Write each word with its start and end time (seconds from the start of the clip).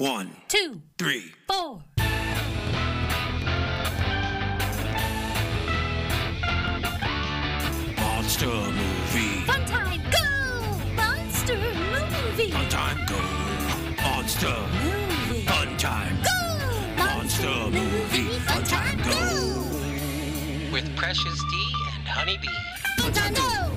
One, 0.00 0.30
two, 0.48 0.80
three. 0.96 1.30
four. 1.46 1.82
Monster 7.98 8.46
movie. 8.46 9.44
Fun 9.44 9.66
time, 9.66 10.00
go! 10.10 10.94
Monster 10.94 11.56
movie. 11.58 12.50
Fun 12.50 12.68
time 12.70 13.06
go. 13.06 14.02
Monster. 14.02 14.56
Movie. 14.82 15.44
Fun 15.44 15.76
time. 15.76 16.16
Go! 16.22 17.04
Monster 17.04 17.70
movie. 17.70 18.38
Fun 18.38 18.64
time 18.64 18.96
go. 19.02 20.72
with 20.72 20.96
Precious 20.96 21.38
D 21.50 21.72
and 21.94 22.08
Honeybee. 22.08 22.48
Fun 23.00 23.12
time, 23.12 23.34
go! 23.34 23.70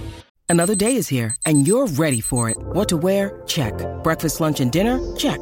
Another 0.48 0.76
day 0.76 0.96
is 0.96 1.10
here, 1.10 1.36
and 1.46 1.68
you're 1.68 1.88
ready 1.88 2.22
for 2.22 2.50
it. 2.50 2.56
What 2.58 2.88
to 2.88 2.96
wear? 2.96 3.42
Check. 3.46 3.74
Breakfast, 4.04 4.40
lunch, 4.40 4.62
and 4.62 4.72
dinner? 4.72 5.02
Check. 5.18 5.42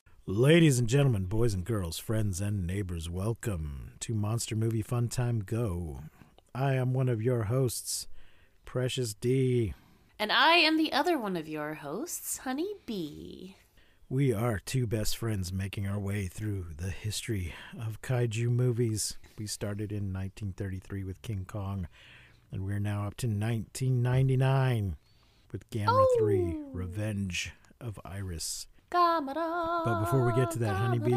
Ladies 0.27 0.77
and 0.77 0.87
gentlemen, 0.87 1.25
boys 1.25 1.55
and 1.55 1.65
girls, 1.65 1.97
friends 1.97 2.39
and 2.39 2.67
neighbors, 2.67 3.09
welcome 3.09 3.93
to 4.01 4.13
Monster 4.13 4.55
Movie 4.55 4.83
Fun 4.83 5.07
Time 5.07 5.39
Go. 5.39 6.01
I 6.53 6.75
am 6.75 6.93
one 6.93 7.09
of 7.09 7.23
your 7.23 7.45
hosts, 7.45 8.07
Precious 8.63 9.15
D. 9.15 9.73
And 10.19 10.31
I 10.31 10.57
am 10.57 10.77
the 10.77 10.93
other 10.93 11.17
one 11.17 11.35
of 11.35 11.47
your 11.47 11.73
hosts, 11.73 12.37
Honey 12.37 12.75
Bee. 12.85 13.55
We 14.09 14.31
are 14.31 14.59
two 14.59 14.85
best 14.85 15.17
friends 15.17 15.51
making 15.51 15.87
our 15.87 15.99
way 15.99 16.27
through 16.27 16.67
the 16.77 16.91
history 16.91 17.55
of 17.79 18.03
kaiju 18.03 18.49
movies. 18.49 19.17
We 19.39 19.47
started 19.47 19.91
in 19.91 20.13
1933 20.13 21.03
with 21.03 21.23
King 21.23 21.45
Kong, 21.47 21.87
and 22.51 22.63
we're 22.63 22.79
now 22.79 23.07
up 23.07 23.17
to 23.17 23.27
1999 23.27 24.97
with 25.51 25.67
Gamera 25.71 26.05
3 26.19 26.57
Revenge 26.73 27.53
of 27.79 27.99
Iris. 28.05 28.67
Gamera, 28.91 29.85
But 29.85 30.01
before 30.01 30.25
we 30.25 30.33
get 30.33 30.51
to 30.51 30.59
that, 30.59 30.75
Honeybee, 30.75 31.15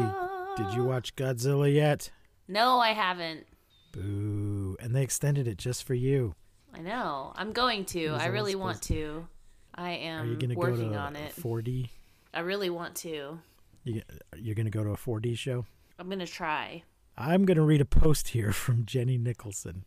did 0.55 0.73
you 0.73 0.85
watch 0.85 1.15
Godzilla 1.15 1.71
yet? 1.73 2.09
No, 2.47 2.79
I 2.79 2.93
haven't. 2.93 3.45
Boo. 3.91 4.77
And 4.79 4.95
they 4.95 5.03
extended 5.03 5.47
it 5.47 5.57
just 5.57 5.83
for 5.83 5.93
you. 5.93 6.35
I 6.73 6.79
know. 6.79 7.33
I'm 7.35 7.51
going 7.51 7.85
to. 7.85 8.15
I 8.19 8.27
really 8.27 8.55
want 8.55 8.81
to. 8.83 9.27
I 9.73 9.91
am 9.91 10.25
Are 10.25 10.29
you 10.29 10.37
going 10.37 10.49
to 10.49 10.55
go 10.55 10.61
working 10.61 10.91
to 10.93 10.97
on 10.97 11.15
it. 11.17 11.35
4D? 11.35 11.89
I 12.33 12.39
really 12.39 12.69
want 12.69 12.95
to. 12.97 13.39
You, 13.83 14.01
you're 14.37 14.55
going 14.55 14.65
to 14.65 14.71
go 14.71 14.83
to 14.83 14.91
a 14.91 14.97
4D 14.97 15.37
show? 15.37 15.65
I'm 15.99 16.07
going 16.07 16.19
to 16.19 16.27
try. 16.27 16.83
I'm 17.17 17.45
going 17.45 17.57
to 17.57 17.63
read 17.63 17.81
a 17.81 17.85
post 17.85 18.29
here 18.29 18.51
from 18.53 18.85
Jenny 18.85 19.17
Nicholson, 19.17 19.83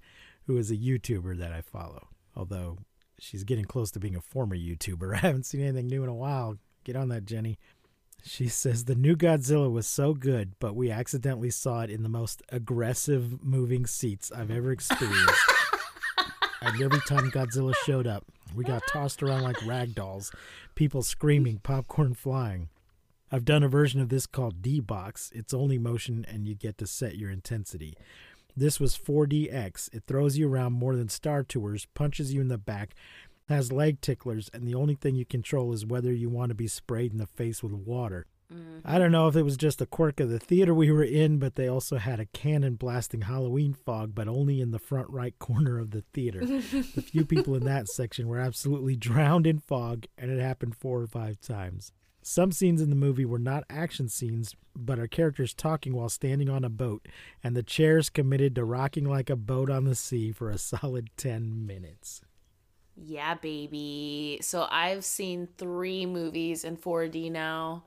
who 0.46 0.58
is 0.58 0.70
a 0.70 0.76
YouTuber 0.76 1.38
that 1.38 1.52
I 1.52 1.62
follow. 1.62 2.08
Although 2.36 2.78
she's 3.18 3.44
getting 3.44 3.64
close 3.64 3.90
to 3.92 3.98
being 3.98 4.16
a 4.16 4.20
former 4.20 4.56
YouTuber. 4.56 5.14
I 5.16 5.18
haven't 5.18 5.46
seen 5.46 5.62
anything 5.62 5.86
new 5.88 6.02
in 6.02 6.10
a 6.10 6.14
while. 6.14 6.58
Get 6.84 6.96
on 6.96 7.08
that, 7.08 7.26
Jenny. 7.26 7.58
She 8.22 8.48
says 8.48 8.84
the 8.84 8.94
new 8.94 9.16
Godzilla 9.16 9.70
was 9.70 9.86
so 9.86 10.12
good, 10.12 10.52
but 10.58 10.74
we 10.74 10.90
accidentally 10.90 11.50
saw 11.50 11.82
it 11.82 11.90
in 11.90 12.02
the 12.02 12.08
most 12.08 12.42
aggressive 12.50 13.44
moving 13.44 13.86
seats 13.86 14.30
I've 14.32 14.50
ever 14.50 14.70
experienced. 14.72 15.52
and 16.60 16.82
every 16.82 17.00
time 17.08 17.30
Godzilla 17.30 17.74
showed 17.86 18.06
up, 18.06 18.24
we 18.54 18.64
got 18.64 18.82
tossed 18.88 19.22
around 19.22 19.42
like 19.42 19.64
rag 19.66 19.94
dolls, 19.94 20.32
people 20.74 21.02
screaming, 21.02 21.58
popcorn 21.62 22.14
flying. 22.14 22.68
I've 23.30 23.44
done 23.44 23.62
a 23.62 23.68
version 23.68 24.00
of 24.00 24.08
this 24.08 24.26
called 24.26 24.62
D 24.62 24.80
Box. 24.80 25.30
It's 25.34 25.52
only 25.52 25.78
motion 25.78 26.24
and 26.28 26.46
you 26.46 26.54
get 26.54 26.78
to 26.78 26.86
set 26.86 27.16
your 27.16 27.30
intensity. 27.30 27.94
This 28.56 28.80
was 28.80 28.98
4DX. 28.98 29.94
It 29.94 30.02
throws 30.06 30.36
you 30.36 30.50
around 30.50 30.72
more 30.72 30.96
than 30.96 31.08
Star 31.08 31.44
Tours, 31.44 31.86
punches 31.94 32.34
you 32.34 32.40
in 32.40 32.48
the 32.48 32.58
back, 32.58 32.94
has 33.48 33.72
leg 33.72 34.00
ticklers, 34.00 34.50
and 34.52 34.66
the 34.66 34.74
only 34.74 34.94
thing 34.94 35.14
you 35.14 35.24
control 35.24 35.72
is 35.72 35.86
whether 35.86 36.12
you 36.12 36.28
want 36.28 36.50
to 36.50 36.54
be 36.54 36.68
sprayed 36.68 37.12
in 37.12 37.18
the 37.18 37.26
face 37.26 37.62
with 37.62 37.72
water. 37.72 38.26
I 38.50 38.54
mm-hmm. 38.54 38.98
don't 38.98 39.12
know 39.12 39.28
if 39.28 39.36
it 39.36 39.42
was 39.42 39.58
just 39.58 39.82
a 39.82 39.86
quirk 39.86 40.20
of 40.20 40.30
the 40.30 40.38
theater 40.38 40.72
we 40.72 40.90
were 40.90 41.04
in, 41.04 41.38
but 41.38 41.56
they 41.56 41.68
also 41.68 41.98
had 41.98 42.18
a 42.18 42.26
cannon 42.26 42.76
blasting 42.76 43.22
Halloween 43.22 43.74
fog, 43.74 44.14
but 44.14 44.26
only 44.26 44.62
in 44.62 44.70
the 44.70 44.78
front 44.78 45.10
right 45.10 45.38
corner 45.38 45.78
of 45.78 45.90
the 45.90 46.02
theater. 46.14 46.40
the 46.40 47.04
few 47.06 47.24
people 47.26 47.54
in 47.54 47.64
that 47.64 47.88
section 47.88 48.26
were 48.26 48.38
absolutely 48.38 48.96
drowned 48.96 49.46
in 49.46 49.58
fog, 49.58 50.06
and 50.16 50.30
it 50.30 50.40
happened 50.40 50.76
four 50.76 51.00
or 51.00 51.06
five 51.06 51.40
times. 51.40 51.92
Some 52.22 52.50
scenes 52.50 52.80
in 52.80 52.90
the 52.90 52.96
movie 52.96 53.24
were 53.26 53.38
not 53.38 53.64
action 53.68 54.08
scenes, 54.08 54.54
but 54.74 54.98
are 54.98 55.06
characters 55.06 55.52
talking 55.52 55.94
while 55.94 56.08
standing 56.08 56.48
on 56.48 56.64
a 56.64 56.70
boat, 56.70 57.06
and 57.44 57.54
the 57.54 57.62
chairs 57.62 58.08
committed 58.08 58.54
to 58.54 58.64
rocking 58.64 59.04
like 59.04 59.28
a 59.28 59.36
boat 59.36 59.68
on 59.68 59.84
the 59.84 59.94
sea 59.94 60.32
for 60.32 60.48
a 60.48 60.58
solid 60.58 61.10
10 61.18 61.66
minutes. 61.66 62.22
Yeah, 63.00 63.34
baby. 63.34 64.38
So 64.42 64.66
I've 64.70 65.04
seen 65.04 65.48
three 65.56 66.04
movies 66.04 66.64
in 66.64 66.76
4D 66.76 67.30
now. 67.30 67.84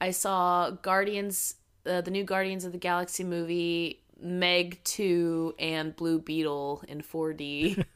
I 0.00 0.10
saw 0.10 0.70
Guardians, 0.70 1.54
uh, 1.86 2.00
the 2.00 2.10
new 2.10 2.24
Guardians 2.24 2.64
of 2.64 2.72
the 2.72 2.78
Galaxy 2.78 3.22
movie, 3.22 4.02
Meg 4.20 4.80
2, 4.84 5.54
and 5.58 5.94
Blue 5.94 6.18
Beetle 6.18 6.82
in 6.88 7.02
4D. 7.02 7.84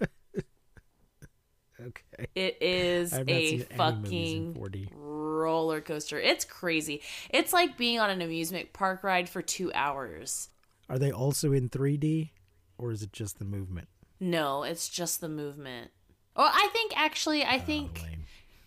Okay. 1.78 2.26
It 2.34 2.56
is 2.62 3.12
a 3.12 3.16
seen 3.16 3.28
any 3.28 3.50
movies 3.52 3.66
in 3.68 3.76
fucking 3.76 4.54
4D. 4.54 4.88
roller 4.94 5.80
coaster. 5.82 6.18
It's 6.18 6.44
crazy. 6.44 7.02
It's 7.28 7.52
like 7.52 7.76
being 7.76 8.00
on 8.00 8.08
an 8.08 8.22
amusement 8.22 8.72
park 8.72 9.04
ride 9.04 9.28
for 9.28 9.42
two 9.42 9.70
hours. 9.74 10.48
Are 10.88 10.98
they 10.98 11.12
also 11.12 11.52
in 11.52 11.68
3D, 11.68 12.30
or 12.78 12.92
is 12.92 13.02
it 13.02 13.12
just 13.12 13.38
the 13.38 13.44
movement? 13.44 13.88
No, 14.18 14.62
it's 14.62 14.88
just 14.88 15.20
the 15.20 15.28
movement. 15.28 15.90
Well, 16.36 16.50
I 16.52 16.68
think 16.72 16.92
actually, 16.96 17.44
I 17.44 17.58
think 17.58 18.02
Lame. 18.02 18.24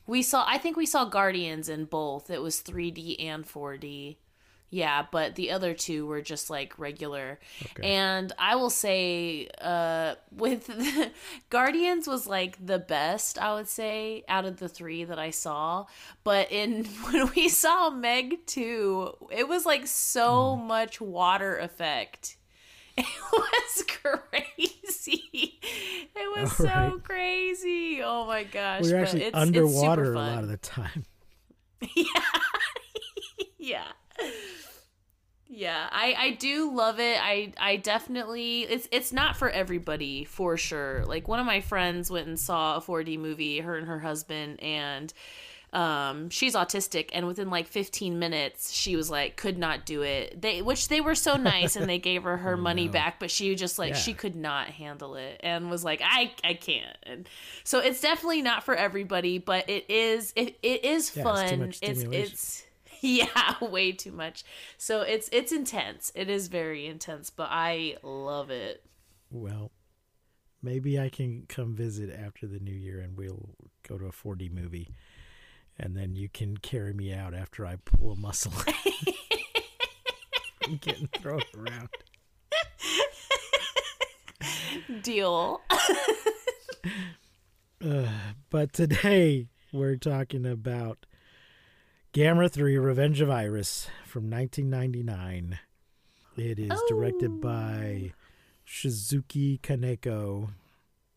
we 0.08 0.22
saw. 0.22 0.44
I 0.48 0.58
think 0.58 0.76
we 0.78 0.86
saw 0.86 1.06
Guardians 1.06 1.70
in 1.70 1.86
both. 1.86 2.30
It 2.30 2.42
was 2.42 2.62
3D 2.62 3.16
and 3.24 3.46
4D. 3.46 4.18
Yeah, 4.72 5.06
but 5.12 5.34
the 5.34 5.50
other 5.50 5.74
two 5.74 6.06
were 6.06 6.22
just 6.22 6.52
like 6.52 6.78
regular. 6.78 7.40
And 7.82 8.32
I 8.38 8.56
will 8.56 8.70
say, 8.70 9.50
uh, 9.60 10.14
with 10.32 10.70
Guardians 11.50 12.08
was 12.08 12.28
like 12.28 12.64
the 12.64 12.78
best, 12.78 13.40
I 13.40 13.56
would 13.56 13.68
say, 13.68 14.24
out 14.28 14.46
of 14.46 14.58
the 14.58 14.70
three 14.70 15.04
that 15.06 15.18
I 15.18 15.32
saw. 15.32 15.86
But 16.24 16.52
in 16.52 16.86
when 17.10 17.32
we 17.36 17.50
saw 17.50 17.90
Meg 17.90 18.46
2, 18.46 19.30
it 19.32 19.48
was 19.48 19.66
like 19.66 19.88
so 19.88 20.56
Hmm. 20.56 20.68
much 20.68 21.02
water 21.02 21.58
effect. 21.58 22.38
It 23.00 23.06
was 23.34 23.84
crazy. 23.88 25.60
It 26.16 26.40
was 26.42 26.56
so 26.56 27.00
crazy. 27.04 28.02
Oh 28.04 28.26
my 28.28 28.44
gosh. 28.44 28.84
We're 28.84 28.98
actually 29.02 29.24
it's- 29.24 29.30
it's 29.30 29.38
underwater 29.38 30.14
a 30.14 30.18
lot 30.18 30.44
of 30.44 30.50
the 30.50 30.58
time. 30.58 31.06
Yeah. 31.96 32.04
yeah 33.58 33.86
yeah 35.48 35.88
i 35.92 36.14
i 36.18 36.32
do 36.32 36.72
love 36.76 37.00
it 37.00 37.18
i 37.22 37.52
i 37.60 37.76
definitely 37.78 38.62
it's 38.64 38.88
it's 38.92 39.12
not 39.14 39.36
for 39.36 39.50
everybody 39.50 40.24
for 40.26 40.58
sure 40.58 41.04
like 41.06 41.28
one 41.28 41.40
of 41.40 41.46
my 41.46 41.60
friends 41.62 42.12
went 42.12 42.28
and 42.28 42.40
saw 42.40 42.78
a 42.78 42.82
4d 42.82 43.18
movie 43.18 43.60
her 43.60 43.76
and 43.78 43.88
her 43.88 44.00
husband 44.00 44.62
and 44.62 45.14
um 45.72 46.30
she's 46.32 46.56
autistic 46.56 47.10
and 47.14 47.28
within 47.28 47.50
like 47.50 47.68
15 47.68 48.18
minutes 48.18 48.72
she 48.74 48.96
was 48.96 49.10
like 49.12 49.36
could 49.38 49.58
not 49.58 49.86
do 49.86 50.02
it. 50.02 50.42
They 50.42 50.62
which 50.62 50.88
they 50.88 51.00
were 51.02 51.16
so 51.16 51.36
nice 51.36 51.76
and 51.76 51.88
they 51.88 52.00
gave 52.10 52.24
her 52.24 52.38
her 52.38 52.58
money 52.58 52.88
back 52.88 53.20
but 53.20 53.30
she 53.30 53.54
just 53.56 53.78
like 53.78 53.92
Oh, 53.94 53.96
Yeah. 53.96 54.02
she 54.02 54.14
could 54.14 54.36
not 54.36 54.68
handle 54.70 55.16
it 55.16 55.40
and 55.44 55.70
was 55.70 55.84
like 55.84 56.02
i 56.04 56.32
i 56.44 56.56
can't. 56.56 56.98
And 57.04 57.30
so 57.64 57.80
it's 57.80 58.02
definitely 58.02 58.42
not 58.42 58.64
for 58.64 58.74
everybody 58.76 59.38
but 59.38 59.70
it 59.70 59.90
is 59.90 60.34
it, 60.36 60.58
it 60.64 60.84
is 60.86 61.16
Yeah, 61.16 61.24
fun. 61.24 61.60
much 61.60 61.80
it's 61.84 62.04
it's 62.12 62.64
yeah 63.02 63.54
way 63.62 63.92
too 63.92 64.12
much. 64.12 64.44
So 64.78 65.02
it's 65.02 65.30
it's 65.32 65.52
intense. 65.52 66.12
It 66.16 66.30
is 66.30 66.48
very 66.48 66.88
intense 66.88 67.30
but 67.30 67.48
i 67.52 67.96
love 68.02 68.50
it. 68.50 68.84
Well, 69.32 69.72
maybe 70.62 71.00
I 71.00 71.10
can 71.10 71.46
come 71.48 71.76
visit 71.76 72.10
after 72.10 72.48
the 72.48 72.60
new 72.60 72.74
year 72.74 73.00
and 73.00 73.16
we'll 73.16 73.50
go 73.88 73.98
to 73.98 74.06
a 74.08 74.12
4D 74.12 74.52
movie. 74.52 74.90
And 75.80 75.96
then 75.96 76.16
you 76.16 76.28
can 76.30 76.58
carry 76.58 76.94
me 76.94 77.14
out 77.14 77.34
after 77.34 77.66
I 77.66 77.78
pull 77.78 78.12
a 78.12 78.16
muscle. 78.16 78.52
I'm 80.64 80.78
getting 80.78 81.08
thrown 81.08 81.42
around. 81.58 81.90
deal 85.02 85.62
But 88.50 88.74
today 88.74 89.48
we're 89.72 89.96
talking 89.96 90.46
about 90.46 91.06
Gamera 92.14 92.52
3 92.52 92.78
Revenge 92.78 93.22
of 93.22 93.30
Iris 93.30 93.88
from 94.06 94.30
1999. 94.30 95.60
It 96.36 96.60
is 96.60 96.82
directed 96.90 97.32
oh. 97.32 97.38
by 97.38 98.14
Shizuki 98.68 99.62
Kaneko. 99.62 100.50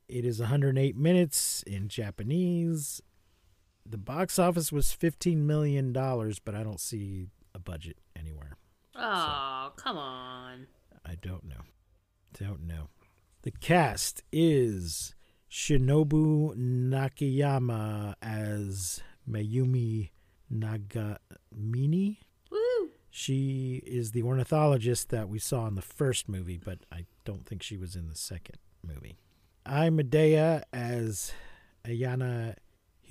It 0.09 0.25
is 0.25 0.41
108 0.41 0.97
minutes 0.97 1.63
in 1.67 1.89
Japanese. 1.89 3.01
The 3.85 3.99
box 3.99 4.39
office 4.39 4.73
was 4.73 4.93
15 4.93 5.47
million 5.47 5.93
dollars, 5.93 6.39
but 6.39 6.55
I 6.55 6.63
don't 6.63 6.81
see 6.81 7.29
a 7.55 7.59
budget 7.59 7.99
anywhere. 8.17 8.57
Oh, 8.95 9.73
come 9.77 9.99
on. 9.99 10.67
I 11.05 11.17
don't 11.21 11.45
know. 11.45 11.63
Don't 12.39 12.67
know. 12.67 12.89
The 13.43 13.51
cast 13.51 14.23
is 14.33 15.15
Shinobu 15.51 16.57
Nakayama 16.57 18.15
as 18.23 19.01
Mayumi 19.29 20.11
Nagamine. 20.53 22.19
Woo! 22.51 22.91
She 23.11 23.83
is 23.87 24.13
the 24.13 24.23
ornithologist 24.23 25.11
that 25.11 25.29
we 25.29 25.39
saw 25.39 25.67
in 25.67 25.75
the 25.75 25.83
first 25.83 26.29
movie, 26.29 26.59
but 26.63 26.79
I 26.91 27.07
don't 27.25 27.45
think 27.45 27.63
she 27.63 27.77
was 27.77 27.97
in 27.97 28.09
the 28.09 28.17
second 28.17 28.59
movie. 28.87 29.19
Ai 29.67 29.91
Maeda 29.91 30.63
as 30.73 31.33
Ayana 31.85 32.57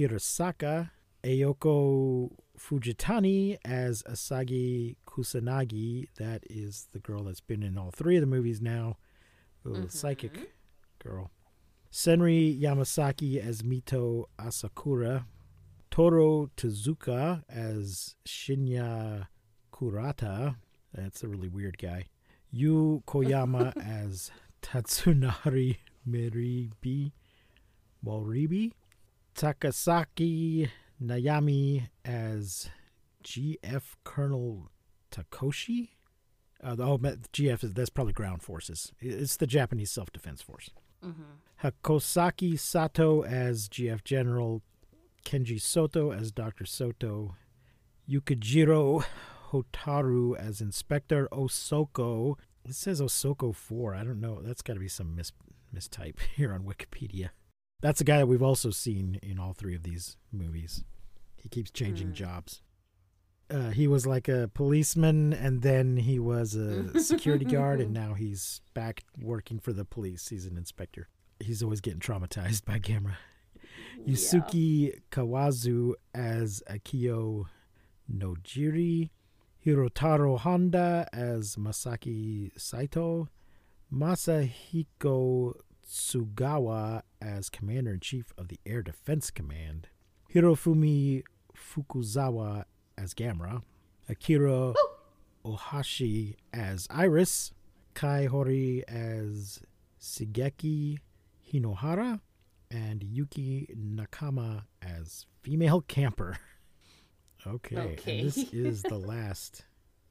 Hirosaka, 0.02 0.90
Ayako 1.24 2.32
Fujitani 2.58 3.58
as 3.64 4.02
Asagi 4.04 4.96
Kusanagi. 5.08 6.08
That 6.18 6.44
is 6.50 6.88
the 6.92 7.00
girl 7.00 7.24
that's 7.24 7.40
been 7.40 7.62
in 7.62 7.78
all 7.78 7.92
three 7.92 8.16
of 8.18 8.22
the 8.22 8.28
movies 8.28 8.62
now, 8.62 8.98
the 9.64 9.70
mm-hmm. 9.70 9.88
psychic 9.90 10.56
girl. 11.04 11.30
Senri 11.92 12.60
Yamasaki 12.60 13.38
as 13.38 13.62
Mito 13.62 14.26
Asakura, 14.40 15.26
Toru 15.92 16.50
Tezuka 16.58 17.44
as 17.48 18.16
Shinya 18.28 19.28
Kurata. 19.72 20.56
That's 20.96 21.22
a 21.22 21.28
really 21.28 21.50
weird 21.50 21.78
guy. 21.78 22.06
Yu 22.50 23.04
Koyama 23.06 23.74
as 23.86 24.32
Tatsunari 24.64 25.78
Meribi 26.10 27.12
Moribi. 28.04 28.72
Takasaki 29.36 30.70
Nayami 31.02 31.90
as 32.06 32.70
GF 33.24 33.82
Colonel 34.04 34.70
Takoshi. 35.12 35.90
Uh, 36.64 36.76
oh, 36.80 36.98
GF 36.98 37.64
is 37.64 37.74
that's 37.74 37.90
probably 37.90 38.14
ground 38.14 38.44
forces. 38.44 38.92
It's 39.00 39.38
the 39.38 39.48
Japanese 39.48 39.92
Self 39.92 40.12
Defense 40.12 40.42
Force. 40.42 40.70
Hakosaki 41.64 42.60
Sato 42.60 43.24
as 43.24 43.68
GF 43.68 44.04
General, 44.04 44.62
Kenji 45.26 45.60
Soto 45.60 46.12
as 46.12 46.32
Dr. 46.32 46.66
Soto, 46.66 47.36
Yukijiro 48.10 49.04
Hotaru 49.52 50.38
as 50.38 50.62
Inspector 50.62 51.28
Osoko. 51.32 52.38
It 52.64 52.76
says 52.76 53.02
Osoko 53.02 53.54
4. 53.56 53.96
I 53.96 54.04
don't 54.04 54.22
know. 54.22 54.40
That's 54.42 54.62
got 54.62 54.74
to 54.74 54.80
be 54.80 54.88
some 54.88 55.16
mis- 55.16 55.32
mistype 55.76 56.20
here 56.36 56.54
on 56.54 56.64
Wikipedia. 56.64 57.30
That's 57.82 58.00
a 58.00 58.04
guy 58.04 58.18
that 58.18 58.28
we've 58.28 58.44
also 58.44 58.70
seen 58.70 59.20
in 59.24 59.40
all 59.40 59.54
three 59.54 59.76
of 59.76 59.84
these 59.84 60.18
movies. 60.32 60.84
He 61.36 61.50
keeps 61.50 61.72
changing 61.72 62.14
jobs. 62.14 62.62
Uh, 63.50 63.72
he 63.72 63.88
was 63.88 64.06
like 64.06 64.30
a 64.30 64.50
policeman, 64.54 65.34
and 65.34 65.62
then 65.62 65.98
he 65.98 66.20
was 66.20 66.56
a 66.56 67.00
security 67.04 67.44
guard, 67.44 67.82
and 67.82 67.92
now 67.92 68.14
he's 68.14 68.62
back 68.74 69.04
working 69.20 69.60
for 69.60 69.74
the 69.74 69.84
police. 69.84 70.30
He's 70.30 70.46
an 70.46 70.56
inspector. 70.58 71.10
He's 71.40 71.62
always 71.62 71.82
getting 71.82 72.00
traumatized 72.00 72.64
by 72.64 72.80
Gamera. 72.80 73.16
Yusuke 74.08 75.02
Kawazu 75.12 75.94
as 76.14 76.64
Akio 76.70 77.46
Nojiri, 78.12 79.10
Hirotaro 79.66 80.40
Honda 80.40 81.08
as 81.12 81.56
Masaki 81.56 82.52
Saito, 82.58 83.28
Masahiko 83.94 85.54
Tsugawa 85.88 87.02
as 87.22 87.50
Commander 87.50 87.94
in 87.94 88.00
Chief 88.00 88.34
of 88.38 88.48
the 88.48 88.60
Air 88.66 88.82
Defense 88.82 89.32
Command, 89.32 89.88
Hirofumi 90.34 91.24
Fukuzawa 91.56 92.66
as 92.98 93.14
Gamera, 93.14 93.62
Akira 94.10 94.74
Ohashi 95.46 96.36
as 96.54 96.88
Iris, 96.90 97.52
Kai 97.94 98.26
Hori 98.26 98.84
as 98.88 99.62
Shigeki 100.02 101.00
Hinohara, 101.52 102.20
and 102.70 103.04
Yuki 103.04 103.68
Nakama 103.78 104.64
as 104.82 105.26
female 105.42 105.82
camper. 105.82 106.38
Okay, 107.48 107.76
Okay. 107.76 108.22
this 108.24 108.38
is 108.54 108.84
the 108.84 109.00
last 109.00 109.66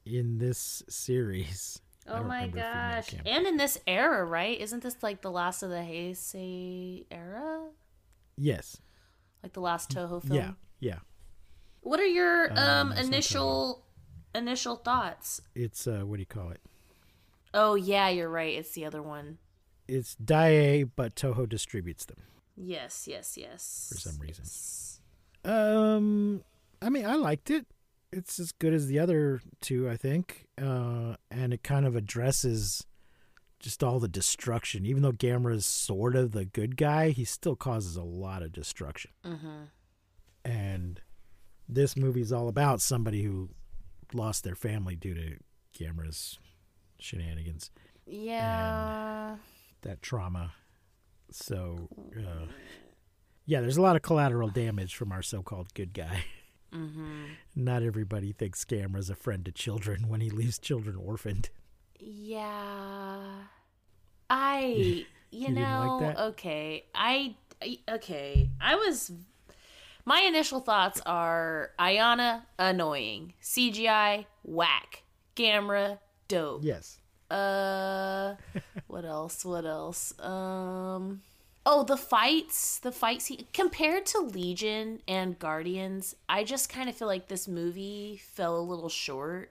in 0.05 0.39
this 0.39 0.83
series. 0.89 1.81
Oh 2.09 2.23
my 2.25 2.49
gosh. 2.49 3.15
And 3.27 3.47
in 3.47 3.57
this 3.57 3.79
era, 3.87 4.25
right? 4.25 4.59
Isn't 4.61 4.83
this 4.83 4.97
like 5.03 5.23
the 5.23 5.31
last 5.31 5.63
of 5.63 5.71
the 5.71 5.77
Heisei 5.77 7.05
era? 7.11 7.69
yes, 8.37 8.79
Like 9.43 9.53
the 9.53 9.61
last 9.61 9.91
Toho 9.91 10.23
film? 10.23 10.35
yeah, 10.37 10.53
yeah. 10.81 10.99
What 11.83 12.01
are 12.01 12.07
your 12.07 12.51
Um, 12.53 12.59
um, 12.59 12.93
initial 12.93 13.85
initial 14.35 14.77
thoughts? 14.77 15.41
It's 15.55 15.87
uh, 15.87 16.01
what 16.05 16.17
do 16.17 16.21
you 16.21 16.27
call 16.27 16.51
it? 16.51 16.61
Oh 17.53 17.75
yeah, 17.75 18.09
you're 18.09 18.29
right. 18.31 18.55
It's 18.55 18.73
the 18.73 18.85
other 18.85 19.03
one. 19.03 19.39
It's 19.89 20.17
Daiei, 20.17 20.89
but 20.95 21.15
Toho 21.17 21.49
distributes 21.49 22.05
them. 22.07 22.19
Yes, 22.57 23.07
yes, 23.09 23.37
yes. 23.37 23.91
For 23.93 23.99
some 23.99 24.19
reason. 24.21 24.45
Yes. 24.45 25.01
Um, 25.45 26.45
I 26.83 26.91
mean, 26.91 27.07
I 27.07 27.15
liked 27.15 27.51
it. 27.51 27.67
It's 28.13 28.39
as 28.41 28.53
good 28.53 28.73
as 28.75 28.87
the 28.89 28.99
other 28.99 29.41
two, 29.61 29.89
I 29.89 29.97
think. 29.97 30.47
Uh, 30.61 31.15
and 31.31 31.53
it 31.53 31.63
kind 31.63 31.87
of 31.87 31.95
addresses 31.95 32.87
just 33.61 33.85
all 33.85 34.01
the 34.01 34.09
destruction. 34.09 34.85
Even 34.87 35.03
though 35.03 35.13
Gamera's 35.13 35.67
sort 35.67 36.17
of 36.17 36.33
the 36.33 36.45
good 36.45 36.77
guy, 36.77 37.11
he 37.11 37.25
still 37.25 37.57
causes 37.57 37.97
a 37.97 38.03
lot 38.03 38.43
of 38.43 38.53
destruction. 38.53 39.11
Mhm. 39.25 39.69
And 40.45 41.01
this 41.69 41.97
movie 41.97 42.23
is 42.23 42.33
all 42.33 42.49
about 42.49 42.81
somebody 42.81 43.23
who 43.23 43.51
lost 44.13 44.43
their 44.45 44.55
family 44.57 44.97
due 44.97 45.15
to 45.15 45.37
Gamera's 45.79 46.39
shenanigans, 46.99 47.71
Yeah. 48.07 49.37
that 49.83 50.03
trauma. 50.03 50.55
So, 51.31 51.89
uh, 52.19 52.47
yeah, 53.47 53.61
there's 53.61 53.77
a 53.77 53.83
lot 53.83 53.95
of 53.95 54.03
collateral 54.03 54.49
damage 54.49 54.97
from 54.97 55.13
our 55.13 55.23
so-called 55.23 55.73
good 55.75 55.93
guy. 55.93 56.25
Mm-hmm. 56.75 57.25
Not 57.57 57.83
everybody 57.83 58.33
thinks 58.33 58.65
Gamera's 58.65 59.11
a 59.11 59.15
friend 59.15 59.45
to 59.45 59.53
children 59.53 60.09
when 60.09 60.21
he 60.21 60.31
leaves 60.31 60.59
children 60.59 60.97
orphaned. 60.97 61.51
Yeah. 61.99 63.19
I 64.29 64.61
you, 64.77 65.05
You 65.31 65.47
didn't 65.49 65.57
like 65.63 66.17
know, 66.17 66.25
okay. 66.29 66.85
I 66.95 67.35
I- 67.63 67.79
okay. 67.91 68.51
I 68.61 68.75
was 68.77 69.13
my 70.05 70.21
initial 70.21 70.61
thoughts 70.61 71.01
are 71.05 71.71
Ayana 71.79 72.43
annoying, 72.59 73.35
CGI 73.43 74.27
whack, 74.43 75.03
Gamera 75.37 75.99
dope. 76.29 76.65
Yes. 76.65 76.99
Uh, 77.31 78.35
what 78.87 79.05
else? 79.05 79.45
What 79.45 79.65
else? 79.67 80.19
Um, 80.19 81.21
oh, 81.67 81.85
the 81.85 81.97
fights, 81.97 82.79
the 82.79 82.93
fight 82.93 83.23
scene 83.23 83.47
compared 83.53 84.07
to 84.07 84.21
Legion 84.21 85.01
and 85.07 85.39
Guardians, 85.39 86.17
I 86.29 86.45
just 86.45 86.69
kind 86.69 86.89
of 86.89 86.97
feel 86.97 87.09
like 87.09 87.29
this 87.29 87.47
movie 87.47 88.21
fell 88.23 88.59
a 88.59 88.63
little 88.63 88.89
short 88.89 89.51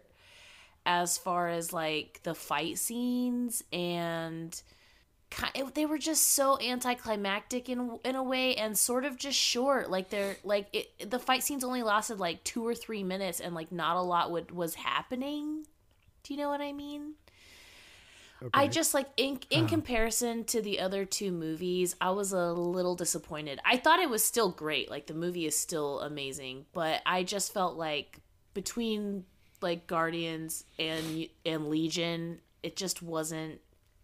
as 0.86 1.18
far 1.18 1.50
as 1.50 1.72
like 1.72 2.22
the 2.24 2.34
fight 2.34 2.78
scenes 2.78 3.64
and 3.72 4.62
they 5.76 5.86
were 5.86 6.00
just 6.00 6.30
so 6.30 6.60
anticlimactic 6.60 7.70
in 7.70 8.00
in 8.04 8.16
a 8.16 8.24
way 8.24 8.56
and 8.56 8.76
sort 8.76 9.06
of 9.06 9.16
just 9.16 9.38
short. 9.38 9.92
Like 9.92 10.10
they're 10.10 10.38
like 10.44 10.68
it, 10.74 11.12
the 11.12 11.20
fight 11.20 11.44
scenes 11.44 11.64
only 11.64 11.84
lasted 11.84 12.20
like 12.20 12.44
2 12.44 12.66
or 12.66 12.74
3 12.74 13.04
minutes 13.04 13.40
and 13.40 13.54
like 13.54 13.72
not 13.72 13.96
a 13.96 14.02
lot 14.02 14.32
would 14.32 14.52
was 14.52 14.74
happening. 14.76 15.66
Do 16.24 16.34
you 16.34 16.40
know 16.40 16.50
what 16.50 16.62
i 16.62 16.74
mean 16.74 17.14
I 18.54 18.68
just 18.68 18.94
like 18.94 19.08
in 19.18 19.40
in 19.50 19.62
uh-huh. 19.62 19.70
comparison 19.70 20.44
to 20.46 20.62
the 20.62 20.80
other 20.80 21.06
two 21.06 21.32
movies, 21.32 21.96
I 22.00 22.12
was 22.12 22.32
a 22.32 22.54
little 22.54 22.96
disappointed. 22.96 23.60
I 23.66 23.78
thought 23.78 24.00
it 24.00 24.10
was 24.10 24.24
still 24.24 24.50
great. 24.50 24.90
Like 24.90 25.08
the 25.08 25.14
movie 25.14 25.46
is 25.46 25.58
still 25.58 26.00
amazing, 26.02 26.66
but 26.74 27.02
I 27.06 27.24
just 27.24 27.54
felt 27.54 27.78
like 27.78 28.20
between 28.54 29.26
like 29.62 29.88
Guardians 29.88 30.64
and 30.78 31.28
and 31.46 31.70
Legion, 31.70 32.40
it 32.64 32.76
just 32.76 33.02
wasn't 33.02 33.60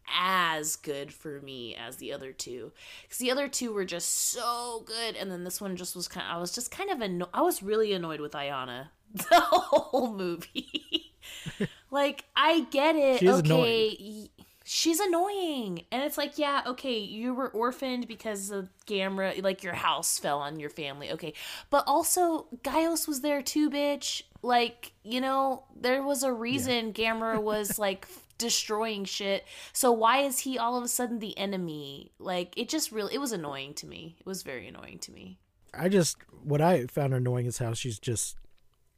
as 0.07 0.75
good 0.75 1.11
for 1.11 1.41
me 1.41 1.75
as 1.75 1.97
the 1.97 2.13
other 2.13 2.31
two. 2.31 2.71
Cuz 3.09 3.17
the 3.17 3.31
other 3.31 3.47
two 3.47 3.73
were 3.73 3.85
just 3.85 4.09
so 4.09 4.83
good 4.85 5.15
and 5.15 5.31
then 5.31 5.43
this 5.43 5.59
one 5.59 5.75
just 5.75 5.95
was 5.95 6.07
kind 6.07 6.27
of, 6.27 6.35
I 6.35 6.39
was 6.39 6.51
just 6.51 6.69
kind 6.69 6.91
of 6.91 7.01
anno- 7.01 7.29
I 7.33 7.41
was 7.41 7.63
really 7.63 7.91
annoyed 7.91 8.19
with 8.19 8.33
Ayana 8.33 8.89
the 9.13 9.39
whole 9.39 10.13
movie. 10.13 11.13
like 11.95 12.25
I 12.35 12.67
get 12.71 12.95
it. 12.95 13.19
She 13.19 13.27
is 13.27 13.39
okay, 13.39 13.97
y- 13.99 14.45
she's 14.65 14.99
annoying, 14.99 15.85
and 15.91 16.03
it's 16.03 16.17
like, 16.17 16.37
yeah, 16.37 16.61
okay, 16.67 16.97
you 16.99 17.33
were 17.33 17.49
orphaned 17.49 18.07
because 18.07 18.51
of 18.51 18.67
Gamera, 18.85 19.41
like 19.41 19.63
your 19.63 19.73
house 19.73 20.19
fell 20.19 20.39
on 20.39 20.59
your 20.59 20.69
family, 20.69 21.11
okay, 21.11 21.33
but 21.69 21.85
also 21.87 22.47
Gyaos 22.63 23.07
was 23.07 23.21
there 23.21 23.41
too, 23.41 23.69
bitch. 23.69 24.23
Like 24.41 24.91
you 25.03 25.21
know, 25.21 25.63
there 25.75 26.03
was 26.03 26.21
a 26.23 26.33
reason 26.33 26.93
Gamera 26.93 27.41
was 27.51 27.79
like 27.79 28.07
destroying 28.37 29.05
shit. 29.05 29.45
So 29.71 29.93
why 29.93 30.19
is 30.19 30.39
he 30.39 30.57
all 30.57 30.77
of 30.77 30.83
a 30.83 30.89
sudden 30.89 31.19
the 31.19 31.37
enemy? 31.37 32.11
Like 32.19 32.53
it 32.57 32.67
just 32.67 32.91
really 32.91 33.15
it 33.15 33.19
was 33.21 33.31
annoying 33.31 33.73
to 33.75 33.87
me. 33.87 34.17
It 34.19 34.25
was 34.25 34.43
very 34.43 34.67
annoying 34.67 34.99
to 34.99 35.11
me. 35.13 35.39
I 35.73 35.87
just 35.87 36.17
what 36.43 36.59
I 36.61 36.87
found 36.87 37.13
annoying 37.13 37.45
is 37.45 37.57
how 37.57 37.73
she's 37.73 37.99
just, 37.99 38.35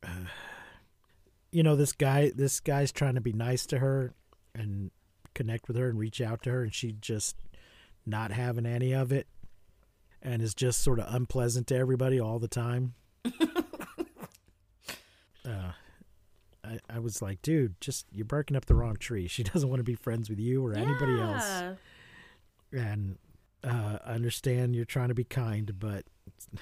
uh, 0.04 0.25
you 1.58 1.64
know, 1.64 1.76
this 1.76 1.92
guy. 1.92 2.32
This 2.36 2.60
guy's 2.60 2.92
trying 2.92 3.16
to 3.16 3.22
be 3.22 3.34
nice 3.34 3.66
to 3.66 3.80
her 3.80 4.14
and 4.54 4.92
connect 5.34 5.68
with 5.68 5.76
her 5.76 5.90
and 5.90 5.98
reach 5.98 6.22
out 6.22 6.44
to 6.44 6.52
her, 6.52 6.62
and 6.62 6.72
she 6.72 6.92
just 6.92 7.36
not 8.06 8.32
having 8.32 8.68
any 8.68 8.94
of 8.94 9.12
it, 9.12 9.26
and 10.22 10.44
is 10.44 10.54
just 10.54 10.84
sort 10.84 11.00
of 11.00 11.12
unpleasant 11.12 11.66
to 11.68 11.76
everybody 11.76 12.20
all 12.20 12.38
the 12.38 12.48
time. 12.48 12.94
uh, 13.26 13.32
I, 16.64 16.80
I 16.88 17.00
was 17.00 17.24
like, 17.24 17.42
dude, 17.42 17.82
just 17.82 18.06
you're 18.12 18.24
barking 18.24 18.56
up 18.56 18.68
the 18.68 18.76
wrong 18.76 18.96
tree. 18.96 19.28
She 19.28 19.42
doesn't 19.44 19.68
want 19.68 19.80
to 19.80 19.84
be 19.84 19.96
friends 19.96 20.30
with 20.30 20.40
you 20.40 20.64
or 20.64 20.76
anybody 20.76 21.20
else. 21.20 21.64
And 22.72 23.18
uh, 23.64 23.98
I 24.06 24.14
understand 24.14 24.76
you're 24.76 24.86
trying 24.86 25.08
to 25.08 25.16
be 25.16 25.24
kind, 25.24 25.80
but 25.80 26.06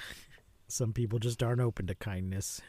some 0.69 0.93
people 0.93 1.19
just 1.19 1.43
aren't 1.43 1.59
open 1.59 1.85
to 1.87 1.95
kindness. 1.95 2.61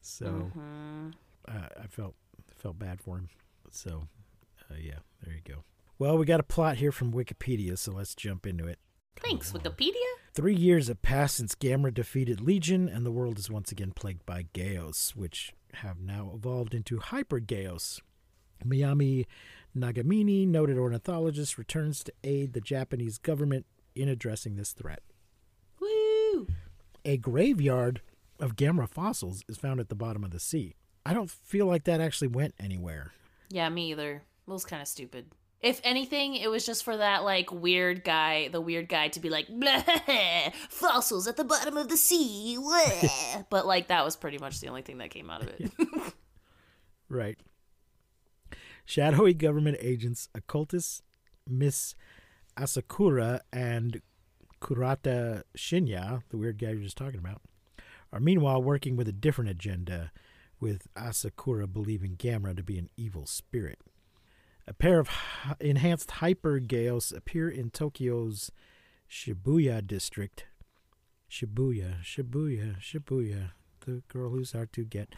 So 0.00 0.52
Mhm. 0.56 1.14
Uh, 1.48 1.68
I 1.82 1.86
felt 1.86 2.14
felt 2.56 2.78
bad 2.78 3.00
for 3.00 3.16
him. 3.16 3.28
So 3.70 4.04
uh, 4.70 4.74
yeah, 4.80 4.98
there 5.22 5.34
you 5.34 5.42
go. 5.44 5.64
Well, 5.98 6.18
we 6.18 6.26
got 6.26 6.40
a 6.40 6.44
plot 6.44 6.76
here 6.76 6.92
from 6.92 7.12
Wikipedia, 7.12 7.78
so 7.78 7.92
let's 7.92 8.14
jump 8.14 8.46
into 8.46 8.66
it. 8.66 8.78
Thanks, 9.22 9.52
Wikipedia. 9.52 9.94
Three 10.34 10.54
years 10.54 10.88
have 10.88 11.00
passed 11.00 11.36
since 11.36 11.54
Gamera 11.54 11.92
defeated 11.94 12.40
Legion, 12.40 12.86
and 12.88 13.06
the 13.06 13.10
world 13.10 13.38
is 13.38 13.50
once 13.50 13.72
again 13.72 13.92
plagued 13.92 14.26
by 14.26 14.44
Gyaos, 14.52 15.16
which 15.16 15.54
have 15.74 15.98
now 15.98 16.32
evolved 16.34 16.74
into 16.74 16.98
Hyper 16.98 17.40
Gyaos. 17.40 18.00
Mayumi 18.64 19.24
Nagamine, 19.76 20.48
noted 20.48 20.76
ornithologist, 20.76 21.56
returns 21.56 22.04
to 22.04 22.12
aid 22.24 22.52
the 22.52 22.60
Japanese 22.60 23.16
government 23.16 23.64
in 23.94 24.08
addressing 24.08 24.56
this 24.56 24.72
threat. 24.72 25.02
Woo! 25.80 26.46
A 27.04 27.16
graveyard 27.16 28.02
of 28.38 28.56
Gamera 28.56 28.88
fossils 28.88 29.42
is 29.48 29.56
found 29.56 29.80
at 29.80 29.88
the 29.88 29.94
bottom 29.94 30.24
of 30.24 30.30
the 30.30 30.40
sea. 30.40 30.74
I 31.06 31.14
don't 31.14 31.30
feel 31.30 31.66
like 31.66 31.84
that 31.84 32.00
actually 32.00 32.28
went 32.28 32.54
anywhere. 32.58 33.12
Yeah, 33.48 33.68
me 33.68 33.92
either. 33.92 34.22
It 34.46 34.50
was 34.50 34.64
kind 34.64 34.82
of 34.82 34.88
stupid. 34.88 35.26
If 35.60 35.80
anything, 35.84 36.34
it 36.34 36.50
was 36.50 36.66
just 36.66 36.84
for 36.84 36.96
that 36.96 37.22
like 37.22 37.52
weird 37.52 38.02
guy, 38.02 38.48
the 38.48 38.60
weird 38.60 38.88
guy 38.88 39.08
to 39.08 39.20
be 39.20 39.30
like, 39.30 39.46
"Blah, 39.48 39.82
fossils 40.68 41.28
at 41.28 41.36
the 41.36 41.44
bottom 41.44 41.76
of 41.76 41.88
the 41.88 41.96
sea. 41.96 42.58
but 43.50 43.66
like 43.66 43.88
that 43.88 44.04
was 44.04 44.16
pretty 44.16 44.38
much 44.38 44.60
the 44.60 44.68
only 44.68 44.82
thing 44.82 44.98
that 44.98 45.10
came 45.10 45.30
out 45.30 45.42
of 45.42 45.48
it. 45.48 45.70
Right. 47.08 47.38
Shadowy 48.84 49.34
government 49.34 49.78
agents, 49.80 50.28
occultists 50.34 51.02
Miss 51.48 51.94
Asakura 52.56 53.40
and 53.52 54.02
Kurata 54.60 55.42
Shinya, 55.56 56.22
the 56.30 56.36
weird 56.36 56.58
guy 56.58 56.74
were 56.74 56.80
just 56.80 56.96
talking 56.96 57.20
about, 57.20 57.42
are 58.12 58.20
meanwhile 58.20 58.60
working 58.62 58.96
with 58.96 59.06
a 59.06 59.12
different 59.12 59.50
agenda, 59.50 60.10
with 60.60 60.86
Asakura 60.94 61.72
believing 61.72 62.16
Gamera 62.16 62.56
to 62.56 62.62
be 62.62 62.78
an 62.78 62.88
evil 62.96 63.26
spirit. 63.26 63.78
A 64.66 64.72
pair 64.72 64.98
of 64.98 65.08
enhanced 65.60 66.10
hyper 66.12 66.58
Gyaos 66.58 67.16
appear 67.16 67.48
in 67.48 67.70
Tokyo's 67.70 68.50
Shibuya 69.08 69.86
district. 69.86 70.46
Shibuya, 71.30 72.02
Shibuya, 72.02 72.80
Shibuya, 72.80 73.50
the 73.84 74.02
girl 74.08 74.30
who's 74.30 74.52
hard 74.52 74.72
to 74.72 74.84
get, 74.84 75.14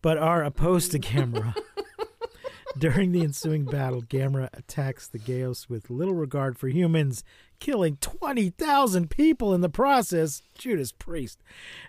but 0.00 0.18
are 0.18 0.44
opposed 0.44 0.92
to 0.92 0.98
Gamera. 0.98 1.54
During 2.78 3.12
the 3.12 3.22
ensuing 3.22 3.66
battle, 3.66 4.02
Gamera 4.02 4.48
attacks 4.54 5.06
the 5.06 5.18
Gyaos 5.18 5.68
with 5.68 5.90
little 5.90 6.14
regard 6.14 6.58
for 6.58 6.68
humans, 6.68 7.22
killing 7.58 7.96
20,000 8.00 9.10
people 9.10 9.52
in 9.52 9.60
the 9.60 9.68
process. 9.68 10.42
Judas 10.56 10.90
Priest. 10.90 11.42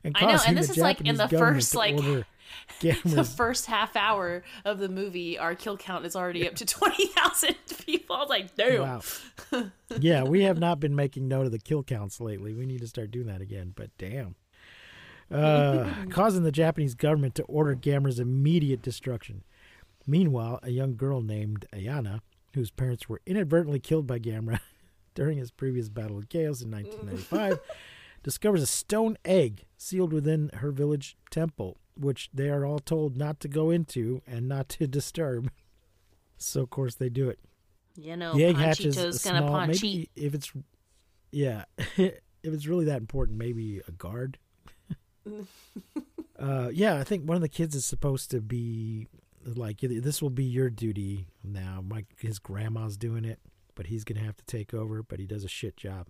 And 0.03 0.15
I 0.19 0.25
know, 0.25 0.39
and 0.45 0.57
this 0.57 0.69
is, 0.69 0.77
like, 0.77 0.99
in 0.99 1.15
Japanese 1.15 1.29
the 1.29 1.37
first, 1.37 1.75
like, 1.75 1.95
order 1.95 2.25
the 2.79 3.23
first 3.23 3.65
half 3.65 3.95
hour 3.95 4.43
of 4.65 4.79
the 4.79 4.89
movie, 4.89 5.37
our 5.37 5.55
kill 5.55 5.77
count 5.77 6.05
is 6.05 6.15
already 6.15 6.47
up 6.47 6.55
to 6.55 6.65
twenty 6.65 7.07
thousand 7.07 7.55
people. 7.85 8.15
I 8.15 8.19
was 8.19 8.29
like, 8.29 8.55
damn. 8.55 8.81
Wow. 8.81 9.01
yeah, 9.99 10.23
we 10.23 10.43
have 10.43 10.59
not 10.59 10.79
been 10.79 10.95
making 10.95 11.27
note 11.27 11.45
of 11.45 11.51
the 11.51 11.59
kill 11.59 11.83
counts 11.83 12.19
lately. 12.19 12.53
We 12.53 12.65
need 12.65 12.81
to 12.81 12.87
start 12.87 13.11
doing 13.11 13.27
that 13.27 13.41
again, 13.41 13.73
but 13.75 13.89
damn. 13.97 14.35
Uh, 15.31 15.89
causing 16.09 16.43
the 16.43 16.51
Japanese 16.51 16.95
government 16.95 17.35
to 17.35 17.43
order 17.43 17.75
Gamera's 17.75 18.19
immediate 18.19 18.81
destruction. 18.81 19.43
Meanwhile, 20.05 20.59
a 20.63 20.69
young 20.69 20.95
girl 20.95 21.21
named 21.21 21.65
Ayana, 21.73 22.19
whose 22.53 22.71
parents 22.71 23.07
were 23.07 23.21
inadvertently 23.25 23.79
killed 23.79 24.05
by 24.05 24.19
Gamera 24.19 24.59
during 25.15 25.37
his 25.37 25.51
previous 25.51 25.89
battle 25.89 26.17
with 26.17 26.29
Gyaos 26.29 26.61
in 26.63 26.71
1995, 26.71 27.59
discovers 28.21 28.61
a 28.61 28.67
stone 28.67 29.17
egg 29.25 29.65
sealed 29.77 30.13
within 30.13 30.49
her 30.55 30.71
village 30.71 31.15
temple, 31.31 31.77
which 31.97 32.29
they 32.33 32.49
are 32.49 32.65
all 32.65 32.79
told 32.79 33.17
not 33.17 33.39
to 33.41 33.47
go 33.47 33.69
into 33.69 34.21
and 34.27 34.47
not 34.47 34.69
to 34.69 34.87
disturb. 34.99 35.51
So, 36.37 36.61
of 36.61 36.69
course, 36.69 36.95
they 36.95 37.09
do 37.09 37.29
it. 37.29 37.39
You 37.95 38.17
know, 38.17 38.33
the 38.33 38.45
egg 38.45 38.57
hatches 38.57 38.97
a 38.97 39.13
small, 39.13 39.67
maybe 39.67 40.09
if 40.15 40.33
it's 40.33 40.51
yeah 41.31 41.65
if 41.97 42.13
it's 42.43 42.65
really 42.67 42.85
that 42.85 42.97
important 42.97 43.37
maybe 43.37 43.81
a 43.87 43.91
guard. 43.91 44.37
Uh 46.39 46.69
yeah 46.73 46.97
i 46.97 47.03
think 47.03 47.23
one 47.29 47.35
of 47.35 47.41
the 47.41 47.47
kids 47.47 47.75
is 47.75 47.85
supposed 47.85 48.31
to 48.31 48.41
be 48.41 49.07
like 49.45 49.79
this 49.79 50.21
will 50.21 50.31
be 50.31 50.43
your 50.43 50.69
duty 50.69 51.27
now. 51.43 51.81
My 51.87 52.05
his 52.19 52.39
grandma's 52.39 52.97
doing 52.97 53.23
it 53.23 53.39
but 53.75 53.87
he's 53.87 54.03
gonna 54.03 54.19
have 54.25 54.35
to 54.37 54.45
take 54.45 54.73
over 54.73 55.03
but 55.03 55.19
he 55.19 55.25
does 55.25 55.43
a 55.43 55.47
shit 55.47 55.77
job 55.77 56.07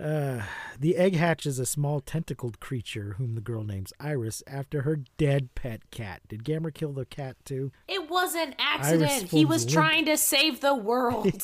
uh, 0.00 0.42
the 0.78 0.96
egg 0.96 1.16
hatches 1.16 1.58
a 1.58 1.66
small 1.66 2.00
tentacled 2.00 2.60
creature 2.60 3.16
whom 3.18 3.34
the 3.34 3.40
girl 3.40 3.64
names 3.64 3.92
Iris 4.00 4.42
after 4.46 4.82
her 4.82 5.00
dead 5.16 5.54
pet 5.54 5.90
cat. 5.90 6.22
Did 6.28 6.44
Gamera 6.44 6.72
kill 6.72 6.92
the 6.92 7.04
cat 7.04 7.36
too? 7.44 7.72
It 7.88 8.08
was 8.08 8.34
an 8.34 8.54
accident. 8.58 9.30
He 9.30 9.44
was 9.44 9.64
link. 9.64 9.74
trying 9.74 10.04
to 10.06 10.16
save 10.16 10.60
the 10.60 10.74
world. 10.74 11.32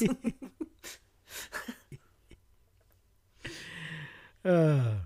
Uh, 4.44 5.00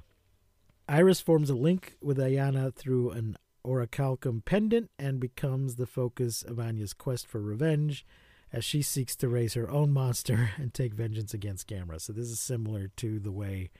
Iris 0.88 1.20
forms 1.20 1.50
a 1.50 1.54
link 1.54 1.96
with 2.00 2.18
Ayana 2.18 2.72
through 2.72 3.10
an 3.10 3.36
orichalcum 3.66 4.44
pendant 4.44 4.90
and 4.98 5.18
becomes 5.18 5.76
the 5.76 5.86
focus 5.86 6.42
of 6.42 6.60
Anya's 6.60 6.92
quest 6.92 7.26
for 7.26 7.40
revenge 7.40 8.04
as 8.52 8.64
she 8.64 8.82
seeks 8.82 9.16
to 9.16 9.28
raise 9.28 9.54
her 9.54 9.70
own 9.70 9.90
monster 9.92 10.50
and 10.56 10.72
take 10.74 10.94
vengeance 10.94 11.32
against 11.34 11.68
Gamera. 11.68 12.00
So 12.00 12.12
this 12.12 12.28
is 12.28 12.40
similar 12.40 12.88
to 12.96 13.18
the 13.18 13.32
way 13.32 13.70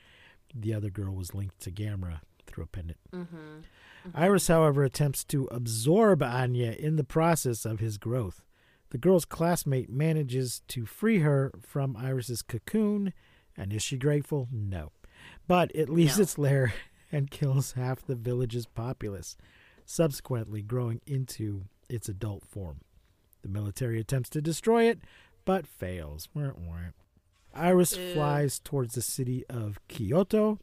the 0.54 0.74
other 0.74 0.90
girl 0.90 1.14
was 1.14 1.34
linked 1.34 1.60
to 1.60 1.70
Gamera 1.70 2.20
through 2.46 2.64
a 2.64 2.66
pendant. 2.66 2.98
Mm-hmm. 3.12 3.36
Mm-hmm. 3.36 4.16
Iris, 4.16 4.48
however, 4.48 4.82
attempts 4.84 5.24
to 5.24 5.44
absorb 5.46 6.22
Anya 6.22 6.72
in 6.72 6.96
the 6.96 7.04
process 7.04 7.64
of 7.64 7.80
his 7.80 7.98
growth. 7.98 8.42
The 8.90 8.98
girl's 8.98 9.24
classmate 9.24 9.88
manages 9.88 10.60
to 10.68 10.84
free 10.84 11.20
her 11.20 11.52
from 11.60 11.96
Iris's 11.96 12.42
cocoon, 12.42 13.12
and 13.56 13.72
is 13.72 13.82
she 13.82 13.96
grateful? 13.96 14.48
No. 14.52 14.90
But 15.46 15.70
it 15.74 15.88
leaves 15.88 16.18
No. 16.18 16.22
its 16.24 16.36
lair 16.36 16.74
and 17.12 17.30
kills 17.30 17.72
half 17.72 18.02
the 18.04 18.16
village's 18.16 18.66
populace, 18.66 19.36
subsequently 19.86 20.62
growing 20.62 21.00
into 21.06 21.64
its 21.88 22.08
adult 22.08 22.44
form. 22.46 22.80
The 23.42 23.48
military 23.48 24.00
attempts 24.00 24.30
to 24.30 24.40
destroy 24.40 24.84
it, 24.88 25.00
but 25.44 25.66
fails. 25.66 26.28
Iris 27.54 27.96
Ew. 27.96 28.14
flies 28.14 28.58
towards 28.58 28.94
the 28.94 29.02
city 29.02 29.44
of 29.48 29.78
Kyoto, 29.88 30.58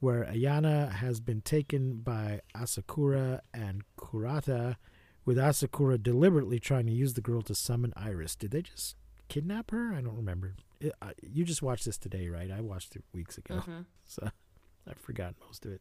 where 0.00 0.24
Ayana 0.24 0.92
has 0.92 1.20
been 1.20 1.40
taken 1.40 1.96
by 1.96 2.40
Asakura 2.54 3.40
and 3.52 3.82
Kurata, 3.98 4.76
with 5.24 5.36
Asakura 5.38 6.02
deliberately 6.02 6.58
trying 6.60 6.86
to 6.86 6.92
use 6.92 7.14
the 7.14 7.20
girl 7.20 7.42
to 7.42 7.54
summon 7.54 7.92
Iris. 7.96 8.36
Did 8.36 8.50
they 8.52 8.62
just 8.62 8.96
kidnap 9.28 9.70
her? 9.70 9.92
I 9.92 10.00
don't 10.00 10.16
remember. 10.16 10.54
It, 10.80 10.92
uh, 11.00 11.10
you 11.22 11.44
just 11.44 11.62
watched 11.62 11.84
this 11.86 11.96
today, 11.98 12.28
right? 12.28 12.50
I 12.50 12.60
watched 12.60 12.94
it 12.96 13.02
weeks 13.12 13.38
ago, 13.38 13.62
so 14.06 14.28
I 14.88 14.92
forgot 15.00 15.34
most 15.46 15.64
of 15.66 15.72
it. 15.72 15.80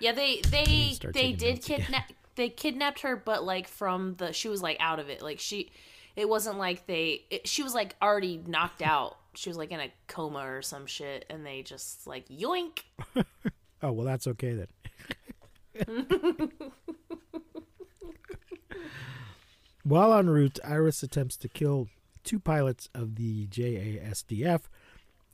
yeah, 0.00 0.12
they 0.12 0.40
they 0.42 0.96
they 1.12 1.32
did 1.32 1.62
kidnap 1.62 2.12
they 2.40 2.48
kidnapped 2.48 3.00
her, 3.00 3.16
but 3.16 3.44
like 3.44 3.68
from 3.68 4.14
the 4.16 4.32
she 4.32 4.48
was 4.48 4.62
like 4.62 4.78
out 4.80 4.98
of 4.98 5.08
it. 5.08 5.22
Like 5.22 5.38
she, 5.38 5.70
it 6.16 6.28
wasn't 6.28 6.58
like 6.58 6.86
they. 6.86 7.24
It, 7.30 7.46
she 7.46 7.62
was 7.62 7.74
like 7.74 7.94
already 8.00 8.42
knocked 8.46 8.82
out. 8.82 9.16
She 9.34 9.50
was 9.50 9.56
like 9.56 9.70
in 9.70 9.80
a 9.80 9.92
coma 10.08 10.40
or 10.40 10.62
some 10.62 10.86
shit, 10.86 11.24
and 11.28 11.44
they 11.44 11.62
just 11.62 12.06
like 12.06 12.28
yoink. 12.28 12.80
Oh 13.82 13.92
well, 13.92 14.04
that's 14.04 14.26
okay 14.26 14.52
then. 14.54 14.66
While 19.84 20.12
en 20.12 20.28
route, 20.28 20.58
Iris 20.62 21.02
attempts 21.02 21.38
to 21.38 21.48
kill 21.48 21.88
two 22.22 22.38
pilots 22.38 22.90
of 22.94 23.16
the 23.16 23.46
JASDF, 23.46 24.64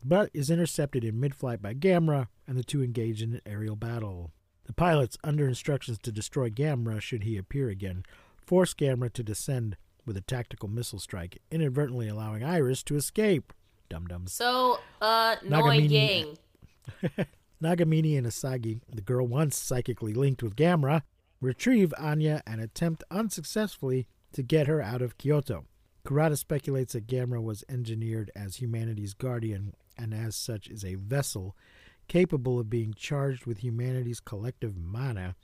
but 0.05 0.31
is 0.33 0.49
intercepted 0.49 1.03
in 1.03 1.19
mid-flight 1.19 1.61
by 1.61 1.75
Gamera, 1.75 2.29
and 2.47 2.57
the 2.57 2.63
two 2.63 2.85
engage 2.85 3.21
in 3.21 3.33
an 3.33 3.41
aerial 3.45 3.75
battle. 3.75 4.31
The 4.67 4.73
pilots, 4.73 5.17
under 5.23 5.47
instructions 5.47 5.99
to 6.03 6.13
destroy 6.13 6.51
Gamera 6.51 7.01
should 7.01 7.23
he 7.25 7.37
appear 7.37 7.69
again, 7.69 8.05
force 8.37 8.75
Gamera 8.75 9.13
to 9.13 9.23
descend 9.23 9.77
with 10.05 10.17
a 10.17 10.21
tactical 10.23 10.69
missile 10.69 10.99
strike, 10.99 11.39
inadvertently 11.51 12.09
allowing 12.09 12.43
Iris 12.45 12.83
to 12.85 12.97
escape. 12.97 13.53
Dum 13.89 14.07
dums. 14.07 14.33
So, 14.33 14.79
uh, 15.01 15.37
Nagamine- 15.37 15.87
annoying. 15.87 16.39
Nagamine 17.63 18.19
and 18.19 18.27
Asagi, 18.27 18.81
the 18.93 19.01
girl 19.03 19.27
once 19.27 19.57
psychically 19.57 20.13
linked 20.13 20.43
with 20.43 20.57
Gamera, 20.57 21.03
retrieve 21.41 21.95
Anya 21.99 22.43
and 22.47 22.61
attempt 22.61 23.05
unsuccessfully 23.11 24.07
to 24.33 24.43
get 24.43 24.67
her 24.67 24.83
out 24.83 25.03
of 25.03 25.17
Kyoto. 25.19 25.65
Kurata 26.05 26.37
speculates 26.37 26.93
that 26.93 27.07
Gamera 27.07 27.43
was 27.43 27.65
engineered 27.69 28.31
as 28.37 28.57
humanity's 28.57 29.15
guardian 29.15 29.75
and 29.99 30.13
as 30.13 30.37
such 30.37 30.69
is 30.69 30.85
a 30.85 30.95
vessel 30.97 31.57
capable 32.09 32.59
of 32.59 32.71
being 32.71 32.95
charged 32.95 33.47
with 33.47 33.59
humanity's 33.65 34.21
collective 34.21 34.77
mana 34.77 35.35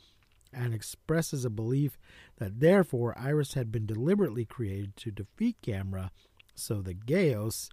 and 0.53 0.75
expresses 0.75 1.45
a 1.45 1.51
belief 1.51 1.99
that 2.37 2.61
therefore 2.61 3.17
Iris 3.19 3.55
had 3.55 3.73
been 3.73 3.87
deliberately 3.87 4.45
created 4.45 4.97
to 4.97 5.11
defeat 5.11 5.57
Gamera 5.63 6.11
so 6.55 6.83
the 6.83 6.95
Gyaos, 6.95 7.69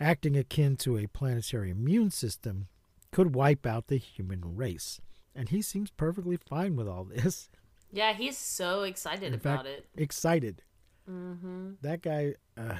acting 0.00 0.36
akin 0.36 0.76
to 0.78 0.98
a 0.98 1.06
planetary 1.06 1.70
immune 1.70 2.10
system, 2.10 2.66
could 3.12 3.34
wipe 3.34 3.66
out 3.66 3.86
the 3.86 3.98
human 3.98 4.56
race. 4.56 5.00
And 5.34 5.48
he 5.48 5.62
seems 5.62 5.90
perfectly 5.90 6.36
fine 6.36 6.76
with 6.76 6.88
all 6.88 7.04
this. 7.04 7.48
Yeah, 7.92 8.12
he's 8.14 8.38
so 8.38 8.82
excited 8.82 9.24
In 9.28 9.34
about 9.34 9.64
fact, 9.66 9.68
it. 9.68 9.86
excited. 9.96 10.62
Mm-hmm. 11.08 11.72
That 11.82 12.02
guy, 12.02 12.34
uh, 12.56 12.74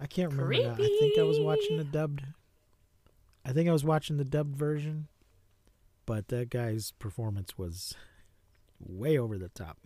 I 0.00 0.06
can't 0.06 0.32
remember. 0.32 0.54
Now. 0.54 0.72
I 0.72 0.76
think 0.98 1.18
I 1.18 1.22
was 1.22 1.38
watching 1.38 1.76
the 1.76 1.84
Creepy. 1.84 1.92
dubbed. 1.92 2.22
I 3.50 3.52
think 3.52 3.68
I 3.68 3.72
was 3.72 3.82
watching 3.82 4.16
the 4.16 4.24
dubbed 4.24 4.54
version, 4.54 5.08
but 6.06 6.28
that 6.28 6.50
guy's 6.50 6.92
performance 7.00 7.58
was 7.58 7.96
way 8.78 9.18
over 9.18 9.38
the 9.38 9.48
top, 9.48 9.76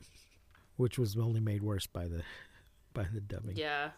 which 0.77 0.99
was 0.99 1.17
only 1.17 1.41
made 1.41 1.63
worse 1.63 1.87
by 1.87 2.07
the 2.07 2.21
by 2.93 3.07
the 3.11 3.23
dubbing. 3.23 3.57
Yeah, 3.57 3.93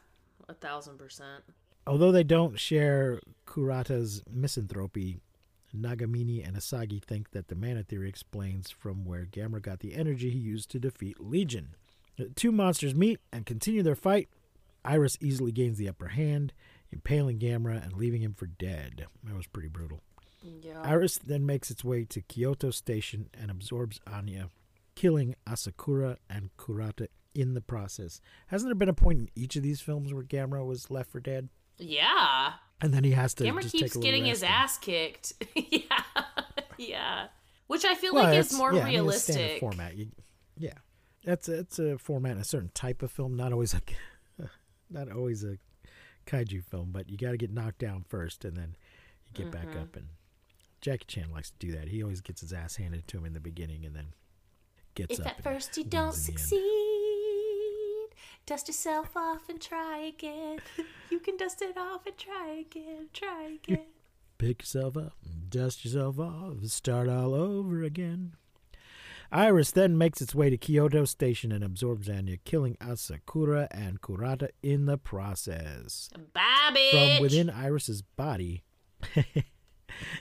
a 0.48 0.54
thousand 0.54 0.98
percent. 0.98 1.42
Although 1.84 2.12
they 2.12 2.22
don't 2.22 2.60
share 2.60 3.18
Kurata's 3.44 4.22
misanthropy, 4.30 5.18
Nagamine 5.76 6.46
and 6.46 6.56
Asagi 6.56 7.02
think 7.02 7.32
that 7.32 7.48
the 7.48 7.56
mana 7.56 7.82
theory 7.82 8.08
explains 8.08 8.70
from 8.70 9.04
where 9.04 9.26
Gamera 9.26 9.60
got 9.60 9.80
the 9.80 9.94
energy 9.94 10.30
he 10.30 10.38
used 10.38 10.70
to 10.70 10.78
defeat 10.78 11.18
Legion. 11.18 11.74
The 12.16 12.26
two 12.26 12.52
monsters 12.52 12.94
meet 12.94 13.18
and 13.32 13.44
continue 13.44 13.82
their 13.82 13.96
fight. 13.96 14.28
Iris 14.84 15.18
easily 15.20 15.50
gains 15.50 15.76
the 15.76 15.88
upper 15.88 16.08
hand, 16.08 16.52
impaling 16.92 17.38
Gamera 17.38 17.82
and 17.82 17.92
leaving 17.94 18.22
him 18.22 18.34
for 18.34 18.46
dead. 18.46 19.06
That 19.24 19.36
was 19.36 19.46
pretty 19.46 19.68
brutal. 19.68 20.02
Yeah. 20.62 20.80
Iris 20.82 21.18
then 21.18 21.44
makes 21.46 21.70
its 21.70 21.82
way 21.84 22.04
to 22.04 22.20
Kyoto 22.20 22.70
Station 22.70 23.28
and 23.34 23.50
absorbs 23.50 24.00
Anya, 24.06 24.50
killing 24.94 25.34
Asakura 25.46 26.16
and 26.30 26.50
Kurata 26.56 27.08
in 27.34 27.54
the 27.54 27.60
process. 27.60 28.20
Hasn't 28.48 28.68
there 28.68 28.74
been 28.76 28.88
a 28.88 28.94
point 28.94 29.18
in 29.18 29.28
each 29.34 29.56
of 29.56 29.62
these 29.62 29.80
films 29.80 30.12
where 30.14 30.22
Gamera 30.22 30.64
was 30.64 30.90
left 30.90 31.10
for 31.10 31.20
dead? 31.20 31.48
yeah. 31.78 32.52
And 32.78 32.92
then 32.92 33.04
he 33.04 33.12
has 33.12 33.32
to 33.34 33.44
Gamera 33.44 33.62
just 33.62 33.72
keeps 33.72 33.82
take 33.84 33.94
a 33.94 33.98
little 33.98 34.02
getting 34.02 34.24
his 34.26 34.42
and- 34.42 34.52
ass 34.52 34.76
kicked. 34.76 35.32
yeah. 35.54 35.80
yeah. 36.76 37.26
Which 37.68 37.86
I 37.86 37.94
feel 37.94 38.12
Well, 38.14 38.24
like 38.24 38.38
is 38.38 38.52
more 38.52 38.72
yeah, 38.74 38.82
I 38.82 38.84
mean, 38.84 38.94
realistic. 38.94 39.60
format. 39.60 39.96
You, 39.96 40.08
yeah, 40.58 40.74
that's 41.24 41.48
a, 41.48 41.58
it's 41.60 41.78
a 41.78 41.96
format, 41.96 42.36
a 42.36 42.44
certain 42.44 42.70
type 42.74 43.02
of 43.02 43.10
film. 43.10 43.34
Not 43.34 43.52
always 43.54 43.72
a, 43.74 43.80
not 44.90 45.10
always 45.10 45.42
a 45.42 45.56
kaiju 46.26 46.64
film, 46.64 46.90
but 46.92 47.08
you 47.08 47.16
got 47.16 47.30
to 47.32 47.36
get 47.36 47.50
knocked 47.52 47.78
down 47.78 48.04
first, 48.08 48.44
and 48.44 48.56
then 48.56 48.76
you 49.26 49.44
get 49.44 49.50
back 49.52 49.68
Mm-hmm. 49.68 49.78
up. 49.78 49.96
And 49.96 50.08
Jackie 50.80 51.04
Chan 51.06 51.30
likes 51.32 51.50
to 51.50 51.56
do 51.58 51.72
that. 51.72 51.88
He 51.88 52.02
always 52.02 52.20
gets 52.20 52.40
his 52.42 52.52
ass 52.52 52.76
handed 52.76 53.06
to 53.08 53.18
him 53.18 53.24
in 53.26 53.32
the 53.32 53.40
beginning, 53.40 53.84
and 53.84 53.94
then 53.96 54.06
gets 54.94 55.18
If 55.18 55.26
up. 55.26 55.32
at 55.32 55.42
first 55.42 55.76
you 55.76 55.84
don't 55.84 56.12
succeed, 56.14 56.60
dust 58.46 58.68
yourself 58.68 59.16
off 59.16 59.48
and 59.48 59.60
try 59.60 59.98
again. 59.98 60.58
You 61.08 61.20
can 61.20 61.36
dust 61.36 61.62
it 61.62 61.76
off 61.78 62.04
and 62.04 62.16
try 62.18 62.48
again, 62.68 63.06
try 63.12 63.58
again. 63.62 63.84
Pick 64.38 64.62
yourself 64.62 64.96
up, 64.96 65.12
dust 65.48 65.84
yourself 65.84 66.18
off, 66.18 66.54
and 66.60 66.70
start 66.70 67.08
all 67.08 67.32
over 67.32 67.84
again. 67.84 68.32
Iris 69.32 69.70
then 69.72 69.98
makes 69.98 70.20
its 70.20 70.34
way 70.34 70.50
to 70.50 70.56
Kyoto 70.56 71.04
Station 71.04 71.52
and 71.52 71.64
absorbs 71.64 72.08
Anya, 72.08 72.36
killing 72.44 72.76
Asakura 72.80 73.66
and 73.70 74.00
Kurata 74.00 74.48
in 74.62 74.86
the 74.86 74.98
process. 74.98 76.08
Bitch. 76.34 76.90
From 77.16 77.22
within 77.22 77.50
Iris's 77.50 78.02
body, 78.02 78.62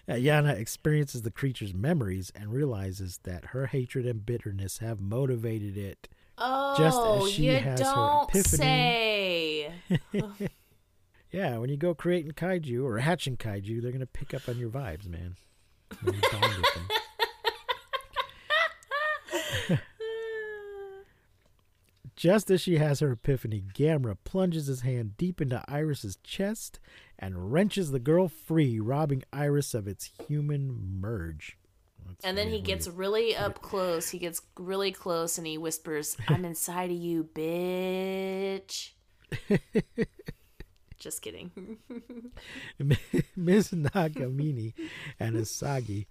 Yana 0.10 0.58
experiences 0.58 1.22
the 1.24 1.32
creature's 1.32 1.74
memories 1.74 2.32
and 2.36 2.52
realizes 2.52 3.20
that 3.24 3.46
her 3.48 3.68
hatred 3.68 4.06
and 4.06 4.26
bitterness 4.26 4.80
have 4.80 5.00
motivated 5.00 5.78
it. 5.78 6.08
oh, 6.38 6.76
just 6.78 6.98
as 6.98 7.04
oh, 7.24 7.28
she 7.28 7.46
you 7.46 7.58
has 7.58 7.80
her 7.80 7.86
don't 7.86 8.30
epiphany. 8.30 8.58
say. 8.58 9.72
Yeah, 11.32 11.58
when 11.58 11.70
you 11.70 11.76
go 11.76 11.94
creating 11.94 12.32
kaiju 12.32 12.82
or 12.86 12.98
hatching 13.00 13.36
kaiju, 13.36 13.82
they're 13.82 13.91
gonna 13.91 14.06
pick 14.06 14.34
up 14.34 14.48
on 14.48 14.58
your 14.58 14.70
vibes, 14.70 15.06
man. 15.06 15.36
When 16.02 16.15
you 16.15 16.22
bond 16.22 16.44
with 16.44 16.74
them. 16.76 16.88
Just 22.15 22.50
as 22.50 22.62
she 22.62 22.78
has 22.78 23.02
her 23.02 23.12
epiphany, 23.12 23.62
Gamera 23.74 24.15
plunges 24.24 24.68
his 24.68 24.82
hand 24.82 25.18
deep 25.18 25.41
into 25.41 25.62
Iris's 25.68 26.18
chest 26.24 26.80
and 27.20 27.52
wrenches 27.52 27.91
the 27.91 28.00
girl 28.00 28.30
free, 28.30 28.80
robbing 28.80 29.24
Iris 29.34 29.74
of 29.74 29.86
its 29.88 30.12
human 30.28 31.00
merge. 31.02 31.58
That's 32.08 32.24
And 32.24 32.38
then 32.38 32.48
he 32.48 32.54
weird. 32.54 32.65
gets 32.65 32.88
really 32.88 33.36
up 33.36 33.62
close. 33.62 34.10
He 34.10 34.18
gets 34.20 34.41
really 34.58 34.94
close 34.94 35.38
and 35.38 35.46
he 35.46 35.58
whispers, 35.58 36.15
I'm 36.30 36.46
inside 36.46 36.89
of 36.89 36.96
you, 36.98 37.26
bitch. 37.26 38.91
Just 40.98 41.22
kidding. 41.22 41.52
Ms. 42.80 43.72
Nagamine 43.72 44.74
and 45.20 45.36
Asagi, 45.36 46.06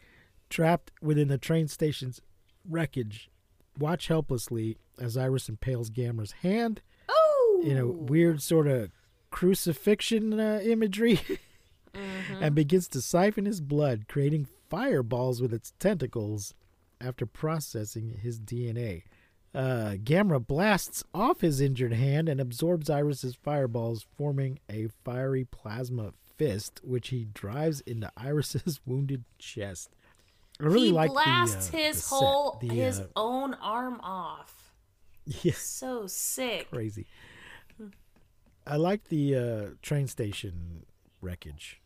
trapped 0.50 0.92
within 1.00 1.28
the 1.28 1.38
train 1.38 1.66
station's 1.68 2.20
wreckage, 2.68 3.30
watch 3.78 4.08
helplessly 4.08 4.76
as 4.98 5.16
Iris 5.16 5.48
impales 5.48 5.90
Gamera's 5.90 6.32
hand 6.42 6.80
Oh! 7.08 7.62
in 7.64 7.76
a 7.76 7.86
weird 7.86 8.42
sort 8.42 8.66
of 8.66 8.90
crucifixion 9.30 10.38
uh, 10.38 10.60
imagery 10.62 11.20
and 12.40 12.54
begins 12.54 12.88
to 12.88 13.02
siphon 13.02 13.44
his 13.46 13.60
blood, 13.60 14.06
creating 14.08 14.46
fireballs 14.70 15.40
with 15.42 15.52
its 15.52 15.72
tentacles 15.78 16.54
after 17.00 17.26
processing 17.26 18.18
his 18.22 18.40
DNA. 18.40 19.02
Uh, 19.54 19.94
Gamera 20.02 20.44
blasts 20.44 21.04
off 21.14 21.40
his 21.40 21.60
injured 21.60 21.92
hand 21.92 22.28
and 22.28 22.40
absorbs 22.40 22.90
Iris's 22.90 23.36
fireballs, 23.36 24.04
forming 24.16 24.58
a 24.68 24.88
fiery 25.04 25.44
plasma 25.44 26.12
fist, 26.36 26.80
which 26.82 27.08
he 27.08 27.26
drives 27.32 27.80
into 27.82 28.10
Iris's 28.16 28.80
wounded 28.86 29.24
chest. 29.38 29.94
I 30.60 30.64
really 30.64 30.86
he 30.88 30.92
like 30.92 31.10
blasts 31.10 31.68
the, 31.68 31.78
uh, 31.78 31.80
his 31.80 31.96
the 31.96 32.02
set. 32.02 32.16
whole 32.16 32.58
The, 32.60 32.68
his 32.68 33.00
uh, 33.00 33.06
own 33.16 33.54
arm 33.54 34.00
off. 34.02 34.72
yes, 35.26 35.58
So 35.58 36.06
sick. 36.06 36.70
crazy. 36.70 37.06
I 38.66 38.76
like 38.76 39.04
the 39.08 39.36
uh, 39.36 39.64
train 39.82 40.06
station 40.06 40.86
wreckage, 41.20 41.80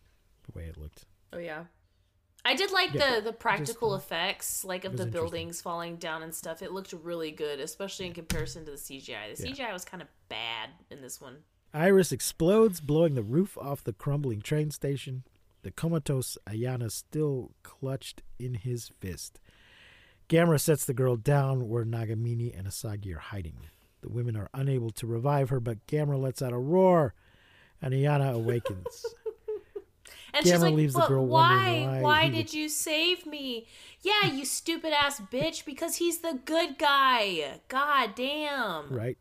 the 0.44 0.56
way 0.58 0.66
it 0.66 0.76
looked. 0.76 1.06
Oh 1.32 1.38
yeah. 1.38 1.64
I 2.44 2.54
did 2.54 2.70
like 2.70 2.94
Yeah, 2.94 3.16
the 3.16 3.22
the 3.22 3.32
practical 3.32 3.92
uh, 3.92 3.96
effects, 3.96 4.64
like 4.64 4.84
of 4.84 4.96
the 4.96 5.06
buildings 5.06 5.60
falling 5.60 5.96
down 5.96 6.22
and 6.22 6.32
stuff. 6.34 6.62
It 6.62 6.72
looked 6.72 6.92
really 6.92 7.30
good, 7.32 7.58
especially 7.60 8.06
in 8.06 8.12
comparison 8.14 8.64
to 8.64 8.70
the 8.70 8.76
CGI. 8.76 9.36
The 9.36 9.48
Yeah. 9.48 9.52
CGI 9.68 9.72
was 9.72 9.84
kind 9.84 10.00
of 10.02 10.08
bad 10.28 10.70
in 10.90 11.02
this 11.02 11.20
one. 11.20 11.38
Iris 11.74 12.12
explodes, 12.12 12.80
blowing 12.80 13.14
the 13.14 13.22
roof 13.22 13.58
off 13.58 13.82
the 13.84 13.92
crumbling 13.92 14.40
train 14.40 14.70
station. 14.70 15.24
The 15.68 15.72
comatose 15.74 16.38
Ayana 16.48 16.90
still 16.90 17.50
clutched 17.62 18.22
in 18.38 18.54
his 18.54 18.90
fist. 19.00 19.38
Gamera 20.26 20.58
sets 20.58 20.86
the 20.86 20.94
girl 20.94 21.16
down 21.16 21.68
where 21.68 21.84
Nagamine 21.84 22.58
and 22.58 22.66
Asagi 22.66 23.14
are 23.14 23.18
hiding. 23.18 23.58
The 24.00 24.08
women 24.08 24.34
are 24.34 24.48
unable 24.54 24.88
to 24.92 25.06
revive 25.06 25.50
her, 25.50 25.60
but 25.60 25.86
Gamera 25.86 26.18
lets 26.18 26.40
out 26.40 26.54
a 26.54 26.58
roar, 26.58 27.12
and 27.82 27.92
Ayana 27.92 28.32
awakens. 28.32 29.04
And 30.32 30.44
she's 30.46 30.54
Gamera 30.54 30.60
like, 30.60 30.74
leaves 30.74 30.94
the 30.94 31.06
girl 31.06 31.26
why? 31.26 31.54
wondering 31.54 31.86
why 31.86 32.00
Why 32.02 32.24
did 32.28 32.36
would- 32.36 32.54
you 32.54 32.68
save 32.70 33.26
me? 33.26 33.66
Yeah, 34.02 34.26
you 34.30 34.44
stupid 34.46 34.92
ass 34.92 35.20
bitch. 35.20 35.64
Because 35.66 35.96
he's 35.96 36.18
the 36.18 36.38
good 36.44 36.78
guy. 36.78 37.60
God 37.68 38.14
damn. 38.14 38.88
right? 38.90 39.16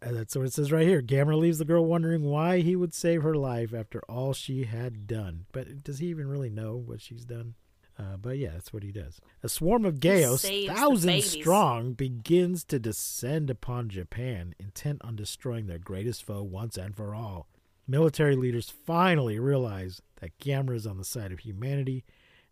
And 0.00 0.16
that's 0.16 0.36
what 0.36 0.46
it 0.46 0.52
says 0.52 0.70
right 0.70 0.86
here. 0.86 1.02
Gamera 1.02 1.36
leaves 1.36 1.58
the 1.58 1.64
girl 1.64 1.84
wondering 1.84 2.22
why 2.22 2.60
he 2.60 2.76
would 2.76 2.94
save 2.94 3.22
her 3.22 3.34
life 3.34 3.74
after 3.74 4.00
all 4.08 4.32
she 4.32 4.64
had 4.64 5.06
done. 5.06 5.46
But 5.52 5.82
does 5.82 5.98
he 5.98 6.06
even 6.06 6.28
really 6.28 6.50
know 6.50 6.76
what 6.76 7.00
she's 7.00 7.24
done? 7.24 7.54
Uh, 7.98 8.16
but 8.16 8.38
yeah, 8.38 8.50
that's 8.52 8.72
what 8.72 8.84
he 8.84 8.92
does. 8.92 9.20
A 9.42 9.48
swarm 9.48 9.84
of 9.84 10.00
the 10.00 10.68
thousands 10.68 11.30
strong, 11.30 11.94
begins 11.94 12.62
to 12.64 12.78
descend 12.78 13.50
upon 13.50 13.88
Japan, 13.88 14.54
intent 14.60 15.02
on 15.02 15.16
destroying 15.16 15.66
their 15.66 15.80
greatest 15.80 16.22
foe 16.22 16.44
once 16.44 16.76
and 16.76 16.94
for 16.94 17.12
all. 17.12 17.48
Military 17.88 18.36
leaders 18.36 18.70
finally 18.70 19.40
realize 19.40 20.00
that 20.20 20.38
Gamera 20.38 20.76
is 20.76 20.86
on 20.86 20.98
the 20.98 21.04
side 21.04 21.32
of 21.32 21.40
humanity 21.40 22.04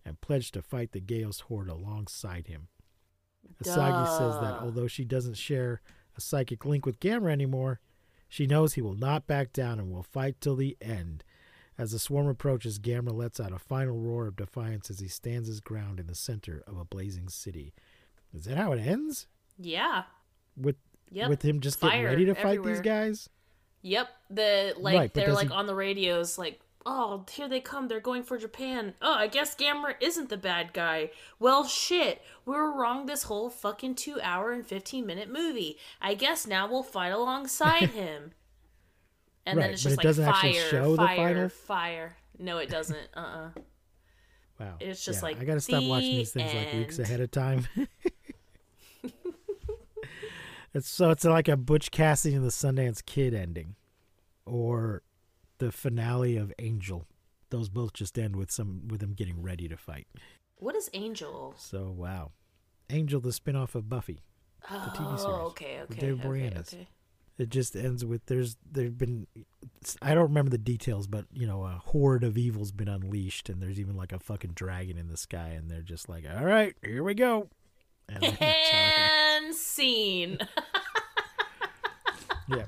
and 0.05 0.21
pledge 0.21 0.51
to 0.53 0.63
fight 0.63 0.91
the 0.91 1.01
Gyaos 1.01 1.43
horde 1.43 1.69
alongside 1.69 2.49
him. 2.49 2.69
Asagi 3.63 4.19
says 4.19 4.41
that 4.41 4.59
although 4.61 4.89
she 4.89 5.05
doesn't 5.05 5.37
share 5.37 5.81
a 6.17 6.21
psychic 6.21 6.65
link 6.65 6.87
with 6.87 7.01
Gamera 7.01 7.31
anymore, 7.33 7.81
She 8.29 8.47
knows 8.49 8.75
he 8.75 8.83
will 8.83 8.95
not 8.97 9.27
back 9.29 9.53
down 9.53 9.79
and 9.79 9.91
will 9.93 10.03
fight 10.03 10.41
till 10.41 10.57
the 10.57 10.77
end. 10.81 11.23
As 11.79 11.93
the 11.93 11.99
swarm 12.01 12.27
approaches, 12.27 12.79
Gamera 12.81 13.13
lets 13.13 13.39
out 13.39 13.53
a 13.53 13.59
final 13.59 13.97
roar 13.99 14.27
of 14.27 14.35
defiance 14.37 14.91
as 14.91 14.99
he 14.99 15.07
stands 15.09 15.47
his 15.47 15.61
ground 15.61 16.01
in 16.01 16.07
the 16.09 16.15
center 16.15 16.63
of 16.67 16.77
a 16.77 16.85
blazing 16.85 17.29
city. 17.29 17.73
Is 18.35 18.45
that 18.47 18.57
how 18.57 18.73
it 18.73 18.81
ends? 18.81 19.27
Yeah. 19.59 20.05
With 20.57 20.77
Yep. 21.13 21.29
with 21.29 21.43
him 21.43 21.61
just 21.61 21.81
getting 21.81 22.03
ready 22.03 22.25
to 22.25 22.35
fight 22.35 22.45
everywhere. 22.59 22.73
these 22.73 22.81
guys? 22.81 23.29
Yep. 23.83 24.09
The 24.31 24.75
like 24.77 24.97
Right, 24.97 25.15
they're 25.15 25.33
like 25.33 25.53
on 25.53 25.67
the 25.67 25.75
radios 25.75 26.37
like, 26.37 26.61
"Oh, 26.87 27.27
here 27.31 27.49
they 27.49 27.61
come. 27.61 27.88
They're 27.88 28.01
going 28.01 28.22
for 28.22 28.38
Japan." 28.38 28.94
Oh, 29.03 29.12
I 29.14 29.27
guess 29.27 29.55
Gamera 29.55 29.94
isn't 30.01 30.31
the 30.31 30.37
bad 30.38 30.72
guy. 30.72 31.11
Well, 31.38 31.66
shit. 31.66 32.22
We 32.46 32.55
were 32.55 32.72
wrong 32.72 33.05
this 33.07 33.25
whole 33.25 33.51
fucking 33.51 33.96
2 33.96 34.20
hour 34.22 34.53
and 34.53 34.66
15 34.66 35.05
minute 35.05 35.29
movie. 35.31 35.77
I 36.01 36.14
guess 36.14 36.46
now 36.46 36.66
we'll 36.66 36.83
fight 36.83 37.09
alongside 37.11 37.90
him. 37.90 38.33
And 39.44 39.59
Right, 39.59 39.64
then 39.64 39.75
it's 39.75 39.83
but 39.85 39.90
just 39.90 40.01
it 40.01 40.03
doesn't 40.03 40.25
like 40.27 40.35
actually 40.35 40.53
fire, 40.55 40.70
show 40.70 40.90
the 40.92 40.96
fire, 40.96 41.16
final? 41.35 41.49
fire. 41.51 42.16
No, 42.38 42.59
it 42.59 42.70
doesn't. 42.70 42.99
Uh-uh. 43.14 43.51
Wow. 44.59 44.75
It's 44.81 45.05
just 45.05 45.18
Yeah, 45.20 45.29
like 45.29 45.40
I 45.40 45.44
gotta 45.44 45.61
stop 45.61 45.83
watching 45.85 46.14
these 46.16 46.33
things 46.33 46.55
like 46.55 46.72
weeks 46.72 46.99
ahead 46.99 47.20
of 47.20 47.31
time. 47.31 47.66
it's 50.75 50.88
so 50.88 51.11
it's 51.11 51.25
like 51.25 51.49
a 51.49 51.57
Butch 51.57 51.90
Cassidy 51.90 52.35
and 52.35 52.44
the 52.44 52.51
Sundance 52.51 53.05
Kid 53.05 53.35
ending, 53.35 53.75
or 54.44 55.03
the 55.59 55.73
finale 55.73 56.37
of 56.37 56.53
Angel. 56.59 57.07
Those 57.51 57.69
both 57.69 57.92
just 57.92 58.19
end 58.19 58.37
with 58.37 58.51
some 58.51 58.88
with 58.88 59.01
them 59.01 59.12
getting 59.12 59.40
ready 59.42 59.69
to 59.69 59.77
fight. 59.77 60.07
What 60.57 60.75
is 60.75 60.90
Angel? 60.95 61.55
So 61.59 61.90
wow, 61.97 62.33
Angel, 62.90 63.21
the 63.21 63.31
spinoff 63.31 63.75
of 63.75 63.88
Buffy. 63.88 64.21
the 64.69 64.77
TV 64.77 65.12
oh, 65.12 65.16
series 65.16 65.25
Oh, 65.27 65.47
okay, 65.49 65.81
okay. 65.83 66.01
Dave 66.01 66.19
okay, 66.21 66.29
Boreanaz. 66.29 66.75
okay. 66.75 66.88
It 67.38 67.51
just 67.51 67.77
ends 67.77 68.03
with 68.05 68.25
there's 68.27 68.57
there've 68.71 68.97
been 68.97 69.27
I 70.01 70.14
don't 70.14 70.25
remember 70.25 70.51
the 70.51 70.57
details, 70.59 71.07
but 71.07 71.27
you 71.33 71.47
know 71.47 71.64
a 71.64 71.81
horde 71.85 72.25
of 72.25 72.38
evil's 72.38 72.73
been 72.73 72.88
unleashed, 72.88 73.49
and 73.51 73.62
there's 73.62 73.79
even 73.79 73.95
like 73.95 74.12
a 74.12 74.19
fucking 74.19 74.53
dragon 74.55 74.97
in 74.97 75.09
the 75.09 75.19
sky, 75.19 75.49
and 75.49 75.71
they're 75.71 75.83
just 75.83 76.09
like, 76.09 76.25
all 76.29 76.45
right, 76.45 76.75
here 76.83 77.05
we 77.05 77.12
go. 77.14 77.49
And 78.09 78.23
that's 78.23 78.38
how 78.38 78.47
it- 78.47 79.42
And 79.45 79.55
scene. 79.55 80.38
yeah, 82.49 82.64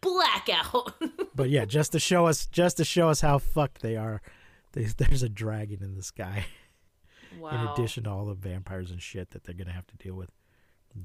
Blackout. 0.00 0.94
but 1.36 1.50
yeah, 1.50 1.64
just 1.64 1.92
to 1.92 2.00
show 2.00 2.26
us, 2.26 2.46
just 2.46 2.78
to 2.78 2.84
show 2.84 3.08
us 3.08 3.20
how 3.20 3.38
fucked 3.38 3.82
they 3.82 3.96
are. 3.96 4.22
There's, 4.72 4.94
there's 4.94 5.22
a 5.22 5.28
dragon 5.28 5.82
in 5.82 5.94
the 5.94 6.02
sky. 6.02 6.46
wow. 7.38 7.50
In 7.50 7.68
addition 7.68 8.04
to 8.04 8.10
all 8.10 8.24
the 8.26 8.34
vampires 8.34 8.90
and 8.90 9.00
shit 9.00 9.30
that 9.30 9.44
they're 9.44 9.54
gonna 9.54 9.72
have 9.72 9.86
to 9.86 9.96
deal 9.96 10.14
with, 10.14 10.30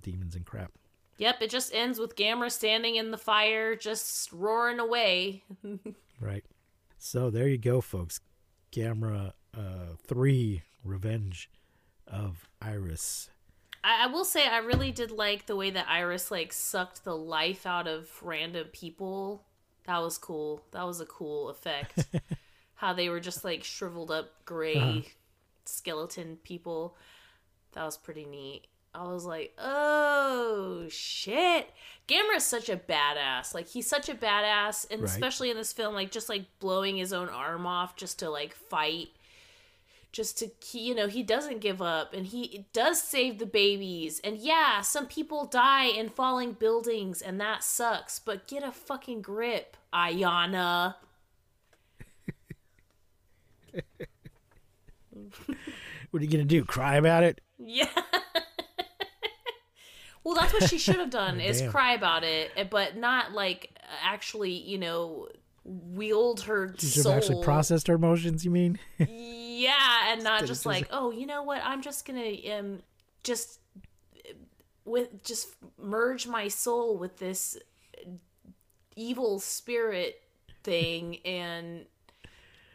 demons 0.02 0.36
and 0.36 0.46
crap. 0.46 0.72
Yep, 1.18 1.42
it 1.42 1.50
just 1.50 1.74
ends 1.74 2.00
with 2.00 2.16
Gamera 2.16 2.52
standing 2.52 2.96
in 2.96 3.12
the 3.12 3.18
fire, 3.18 3.76
just 3.76 4.32
roaring 4.32 4.80
away. 4.80 5.44
Right. 6.22 6.46
So 7.00 7.32
there 7.32 7.48
you 7.48 7.58
go, 7.58 7.82
folks. 7.82 8.22
Gamera 8.72 9.34
uh, 9.58 9.96
three, 10.06 10.62
Revenge 10.84 11.50
of 12.06 12.48
Iris. 12.62 13.32
I, 13.84 14.04
I 14.04 14.08
will 14.08 14.24
say 14.24 14.48
I 14.48 14.60
really 14.60 14.92
did 14.92 15.10
like 15.10 15.48
the 15.48 15.56
way 15.56 15.72
that 15.72 15.90
Iris 15.90 16.30
like 16.30 16.54
sucked 16.54 17.04
the 17.04 17.18
life 17.18 17.66
out 17.66 17.88
of 17.88 18.08
random 18.22 18.68
people. 18.72 19.44
That 19.86 20.00
was 20.00 20.18
cool. 20.18 20.62
That 20.72 20.84
was 20.86 21.02
a 21.02 21.06
cool 21.06 21.50
effect. 21.50 22.06
How 22.76 22.94
they 22.94 23.10
were 23.10 23.20
just 23.20 23.44
like 23.44 23.64
shriveled 23.64 24.12
up 24.12 24.30
gray 24.46 24.76
Uh-huh. 24.76 25.02
skeleton 25.66 26.38
people. 26.44 26.96
That 27.74 27.84
was 27.86 27.98
pretty 27.98 28.26
neat. 28.26 28.68
I 28.94 29.04
was 29.08 29.24
like, 29.26 29.54
oh 29.58 30.86
shit. 30.90 31.70
Gamera's 32.08 32.46
such 32.46 32.68
a 32.70 32.76
badass. 32.76 33.54
Like 33.54 33.68
he's 33.70 33.88
such 33.88 34.10
a 34.10 34.14
badass 34.16 34.86
and 34.92 35.02
Right. 35.02 35.10
especially 35.10 35.50
in 35.50 35.58
this 35.58 35.72
film, 35.74 35.94
like 35.94 36.12
just 36.12 36.28
like 36.30 36.46
blowing 36.60 36.98
his 36.98 37.14
own 37.14 37.30
arm 37.30 37.66
off 37.66 37.96
just 37.96 38.20
to 38.20 38.30
like 38.30 38.54
fight 38.54 39.10
just 40.12 40.38
to 40.38 40.52
you 40.78 40.94
know 40.94 41.08
he 41.08 41.24
doesn't 41.24 41.60
give 41.60 41.82
up 41.82 42.14
and 42.14 42.28
he 42.28 42.66
does 42.74 43.02
save 43.02 43.40
the 43.40 43.46
babies 43.46 44.20
and 44.24 44.38
yeah 44.38 44.82
some 44.82 45.06
people 45.08 45.46
die 45.46 45.86
in 45.86 46.10
falling 46.10 46.52
buildings 46.54 47.22
and 47.22 47.40
that 47.40 47.64
sucks 47.64 48.20
but 48.20 48.48
get 48.48 48.62
a 48.64 48.72
fucking 48.72 49.22
grip 49.22 49.78
ayana 49.94 50.96
What 56.12 56.22
are 56.22 56.26
you 56.26 56.32
gonna 56.32 56.44
do? 56.44 56.66
Cry 56.66 56.96
about 56.98 57.24
it? 57.24 57.40
yeah 57.58 57.88
well 60.24 60.36
that's 60.36 60.52
what 60.52 60.68
she 60.70 60.78
should 60.78 60.96
have 60.98 61.10
done 61.12 61.40
is 61.42 61.62
Damn. 61.62 61.72
cry 61.72 61.94
about 61.94 62.24
it 62.24 62.52
eh, 62.58 62.64
but 62.70 62.98
not 62.98 63.32
like 63.34 63.78
actually 64.04 64.52
you 64.52 64.78
know 64.80 65.28
wield 65.64 66.42
her 66.42 66.74
she 66.78 66.88
should 66.88 67.04
soul 67.04 67.14
have 67.14 67.22
actually 67.22 67.44
processed 67.44 67.88
her 67.88 67.94
emotions. 67.94 68.44
You 68.44 68.52
mean? 68.52 68.80
yeah 69.62 70.12
and 70.14 70.24
not 70.24 70.46
just 70.46 70.66
like 70.66 70.88
oh 70.92 71.12
you 71.12 71.26
know 71.26 71.44
what? 71.44 71.62
I'm 71.64 71.82
just 71.82 72.06
gonna 72.08 72.32
um 72.58 72.80
just 73.24 73.60
with 74.86 75.24
just 75.24 75.50
merge 75.78 76.28
my 76.28 76.48
soul 76.48 76.98
with 76.98 77.18
this 77.18 77.58
evil 78.96 79.40
spirit 79.40 80.22
thing 80.64 81.18
and 81.26 81.86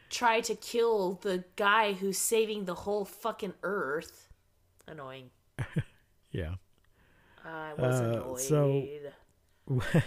try 0.09 0.39
to 0.41 0.55
kill 0.55 1.19
the 1.21 1.43
guy 1.55 1.93
who's 1.93 2.17
saving 2.17 2.65
the 2.65 2.73
whole 2.75 3.05
fucking 3.05 3.53
earth. 3.63 4.29
Annoying. 4.87 5.29
Yeah. 6.31 6.55
i 7.45 7.73
was 7.77 7.99
Uh, 8.01 8.21
annoyed. 8.21 8.39
so- 8.39 8.83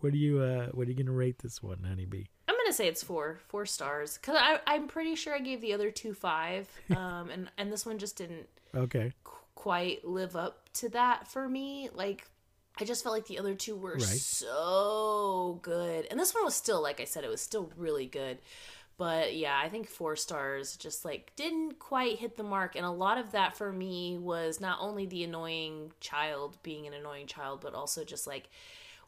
What 0.00 0.12
do 0.12 0.18
you 0.18 0.40
uh 0.40 0.66
what 0.68 0.86
are 0.86 0.90
you 0.90 0.96
gonna 0.96 1.16
rate 1.16 1.38
this 1.38 1.62
one, 1.62 1.82
honeybee? 1.82 2.24
Gonna 2.66 2.74
say 2.74 2.88
it's 2.88 3.04
four, 3.04 3.38
four 3.46 3.64
stars, 3.64 4.18
because 4.20 4.36
I'm 4.66 4.88
pretty 4.88 5.14
sure 5.14 5.32
I 5.32 5.38
gave 5.38 5.60
the 5.60 5.72
other 5.72 5.92
two 5.92 6.12
five, 6.14 6.68
um, 6.96 7.30
and 7.30 7.48
and 7.56 7.72
this 7.72 7.86
one 7.86 7.98
just 7.98 8.16
didn't 8.16 8.48
Okay. 8.74 9.12
qu- 9.22 9.36
quite 9.54 10.04
live 10.04 10.34
up 10.34 10.68
to 10.74 10.88
that 10.88 11.28
for 11.28 11.48
me. 11.48 11.88
Like, 11.94 12.26
I 12.80 12.84
just 12.84 13.04
felt 13.04 13.14
like 13.14 13.26
the 13.26 13.38
other 13.38 13.54
two 13.54 13.76
were 13.76 13.94
Right. 13.94 14.02
so 14.02 15.60
good, 15.62 16.06
and 16.10 16.18
this 16.18 16.34
one 16.34 16.44
was 16.44 16.56
still, 16.56 16.82
like 16.82 17.00
I 17.00 17.04
said, 17.04 17.22
it 17.22 17.28
was 17.30 17.40
still 17.40 17.70
really 17.76 18.06
good. 18.06 18.38
But 18.98 19.36
yeah, 19.36 19.56
I 19.62 19.68
think 19.68 19.88
four 19.88 20.16
stars 20.16 20.76
just 20.76 21.04
like 21.04 21.30
didn't 21.36 21.78
quite 21.78 22.18
hit 22.18 22.36
the 22.36 22.42
mark, 22.42 22.74
and 22.74 22.84
a 22.84 22.90
lot 22.90 23.16
of 23.18 23.30
that 23.32 23.56
for 23.56 23.70
me 23.72 24.18
was 24.18 24.60
not 24.60 24.78
only 24.80 25.06
the 25.06 25.22
annoying 25.22 25.92
child 26.00 26.58
being 26.64 26.88
an 26.88 26.94
annoying 26.94 27.28
child, 27.28 27.60
but 27.60 27.74
also 27.74 28.02
just 28.04 28.26
like 28.26 28.48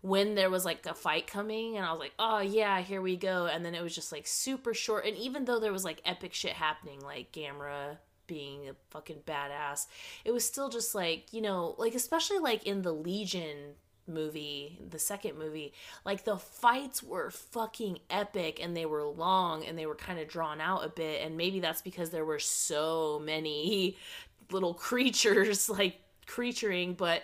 when 0.01 0.35
there 0.35 0.51
was 0.51 0.65
like 0.65 0.87
a 0.87 0.95
fight 0.95 1.27
coming 1.27 1.77
and 1.77 1.85
I 1.85 1.91
was 1.91 2.01
like, 2.01 2.15
"Oh 2.19 2.41
yeah, 2.41 2.81
here 2.81 3.03
we 3.03 3.17
go." 3.17 3.47
And 3.47 3.65
then 3.65 3.75
it 3.75 3.83
was 3.83 3.95
just 3.95 4.13
like 4.13 4.27
super 4.27 4.75
short 4.75 5.07
and 5.07 5.17
even 5.17 5.45
though 5.45 5.61
there 5.61 5.73
was 5.73 5.85
like 5.85 6.01
epic 6.05 6.35
shit 6.35 6.53
happening 6.53 7.01
like 7.01 7.33
Gamera 7.33 7.99
being 8.29 8.69
a 8.69 8.75
fucking 8.91 9.23
badass, 9.27 9.87
it 10.25 10.31
was 10.31 10.45
still 10.45 10.69
just 10.69 10.95
like, 10.95 11.33
you 11.33 11.41
know, 11.41 11.75
like 11.79 11.95
especially 11.95 12.39
like 12.39 12.65
in 12.65 12.83
the 12.83 12.93
Legion 12.93 13.75
movie, 14.07 14.79
the 14.89 14.99
second 14.99 15.37
movie, 15.37 15.73
like 16.05 16.25
the 16.25 16.39
fights 16.39 17.03
were 17.03 17.31
fucking 17.31 17.99
epic 18.11 18.61
and 18.63 18.77
they 18.77 18.87
were 18.87 19.05
long 19.05 19.65
and 19.65 19.77
they 19.77 19.87
were 19.87 19.95
kind 19.95 20.19
of 20.19 20.29
drawn 20.29 20.61
out 20.61 20.85
a 20.85 20.89
bit 20.89 21.23
and 21.23 21.37
maybe 21.37 21.61
that's 21.61 21.83
because 21.83 22.11
there 22.11 22.25
were 22.25 22.39
so 22.39 23.21
many 23.25 23.97
little 24.51 24.75
creatures 24.75 25.69
like 25.69 25.99
creaturing, 26.27 26.95
but 26.95 27.23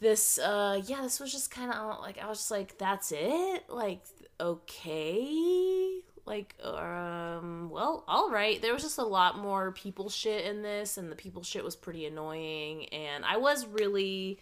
this 0.00 0.38
uh 0.38 0.80
yeah 0.86 1.02
this 1.02 1.20
was 1.20 1.30
just 1.30 1.50
kind 1.50 1.70
of 1.70 2.00
like 2.00 2.18
i 2.18 2.26
was 2.26 2.38
just 2.38 2.50
like 2.50 2.78
that's 2.78 3.12
it? 3.12 3.64
Like 3.68 4.02
okay? 4.40 6.00
Like 6.26 6.54
um 6.64 7.70
well 7.70 8.04
all 8.08 8.30
right. 8.30 8.60
There 8.62 8.72
was 8.72 8.82
just 8.82 8.98
a 8.98 9.04
lot 9.04 9.38
more 9.38 9.72
people 9.72 10.08
shit 10.08 10.44
in 10.46 10.62
this 10.62 10.96
and 10.96 11.10
the 11.10 11.16
people 11.16 11.42
shit 11.42 11.64
was 11.64 11.76
pretty 11.76 12.06
annoying 12.06 12.86
and 12.86 13.24
i 13.24 13.36
was 13.36 13.66
really 13.66 14.38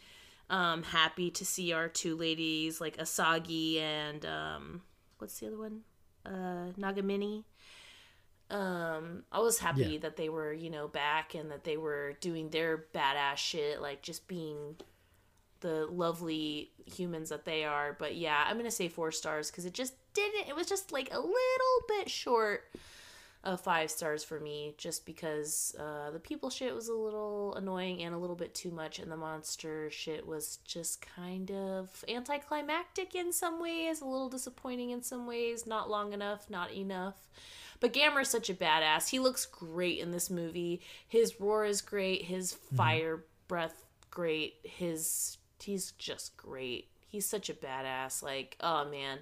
um 0.50 0.82
happy 0.82 1.30
to 1.32 1.44
see 1.44 1.72
our 1.72 1.88
two 1.88 2.16
ladies 2.16 2.80
like 2.80 2.96
asagi 2.98 3.80
and 3.80 4.24
um 4.26 4.82
what's 5.18 5.38
the 5.40 5.46
other 5.48 5.58
one? 5.58 5.80
Uh 6.24 6.72
nagamine. 6.78 7.44
Um 8.50 9.24
i 9.30 9.40
was 9.40 9.58
happy 9.58 9.82
Yeah. 9.82 9.98
that 10.00 10.16
they 10.16 10.28
were 10.28 10.52
you 10.52 10.70
know 10.70 10.88
back 10.88 11.34
and 11.34 11.50
that 11.50 11.64
they 11.64 11.76
were 11.76 12.14
doing 12.20 12.48
their 12.50 12.86
badass 12.94 13.36
shit 13.36 13.80
like 13.82 14.00
just 14.02 14.26
being 14.28 14.76
the 15.60 15.86
lovely 15.86 16.70
humans 16.86 17.30
that 17.30 17.44
they 17.44 17.64
are. 17.64 17.96
But 17.98 18.16
yeah, 18.16 18.44
I'm 18.46 18.56
gonna 18.56 18.70
say 18.70 18.88
four 18.88 19.12
stars 19.12 19.50
because 19.50 19.64
it 19.64 19.74
just 19.74 19.94
didn't. 20.14 20.48
It 20.48 20.56
was 20.56 20.66
just 20.66 20.92
like 20.92 21.08
a 21.12 21.18
little 21.18 21.82
bit 21.88 22.10
short 22.10 22.64
of 23.44 23.60
five 23.60 23.90
stars 23.90 24.24
for 24.24 24.40
me, 24.40 24.74
just 24.78 25.06
because 25.06 25.74
uh, 25.78 26.10
the 26.10 26.18
people 26.18 26.50
shit 26.50 26.74
was 26.74 26.88
a 26.88 26.94
little 26.94 27.54
annoying 27.54 28.02
and 28.02 28.14
a 28.14 28.18
little 28.18 28.36
bit 28.36 28.54
too 28.54 28.70
much, 28.70 28.98
and 28.98 29.10
the 29.10 29.16
monster 29.16 29.90
shit 29.90 30.26
was 30.26 30.58
just 30.64 31.00
kind 31.00 31.50
of 31.50 32.04
anticlimactic 32.08 33.14
in 33.14 33.32
some 33.32 33.60
ways, 33.60 34.00
a 34.00 34.04
little 34.04 34.28
disappointing 34.28 34.90
in 34.90 35.02
some 35.02 35.26
ways, 35.26 35.66
not 35.66 35.88
long 35.88 36.12
enough, 36.12 36.50
not 36.50 36.72
enough. 36.72 37.14
But 37.80 37.92
Gamera's 37.92 38.28
such 38.28 38.50
a 38.50 38.54
badass. 38.54 39.08
He 39.08 39.20
looks 39.20 39.46
great 39.46 40.00
in 40.00 40.10
this 40.10 40.30
movie. 40.30 40.80
His 41.06 41.40
roar 41.40 41.64
is 41.64 41.80
great. 41.80 42.24
His 42.24 42.52
fire 42.76 43.24
breath 43.46 43.84
great. 44.10 44.54
His 44.64 45.38
he's 45.62 45.92
just 45.92 46.36
great. 46.36 46.88
He's 47.08 47.26
such 47.26 47.48
a 47.48 47.54
badass. 47.54 48.22
Like, 48.22 48.56
oh 48.60 48.88
man. 48.90 49.18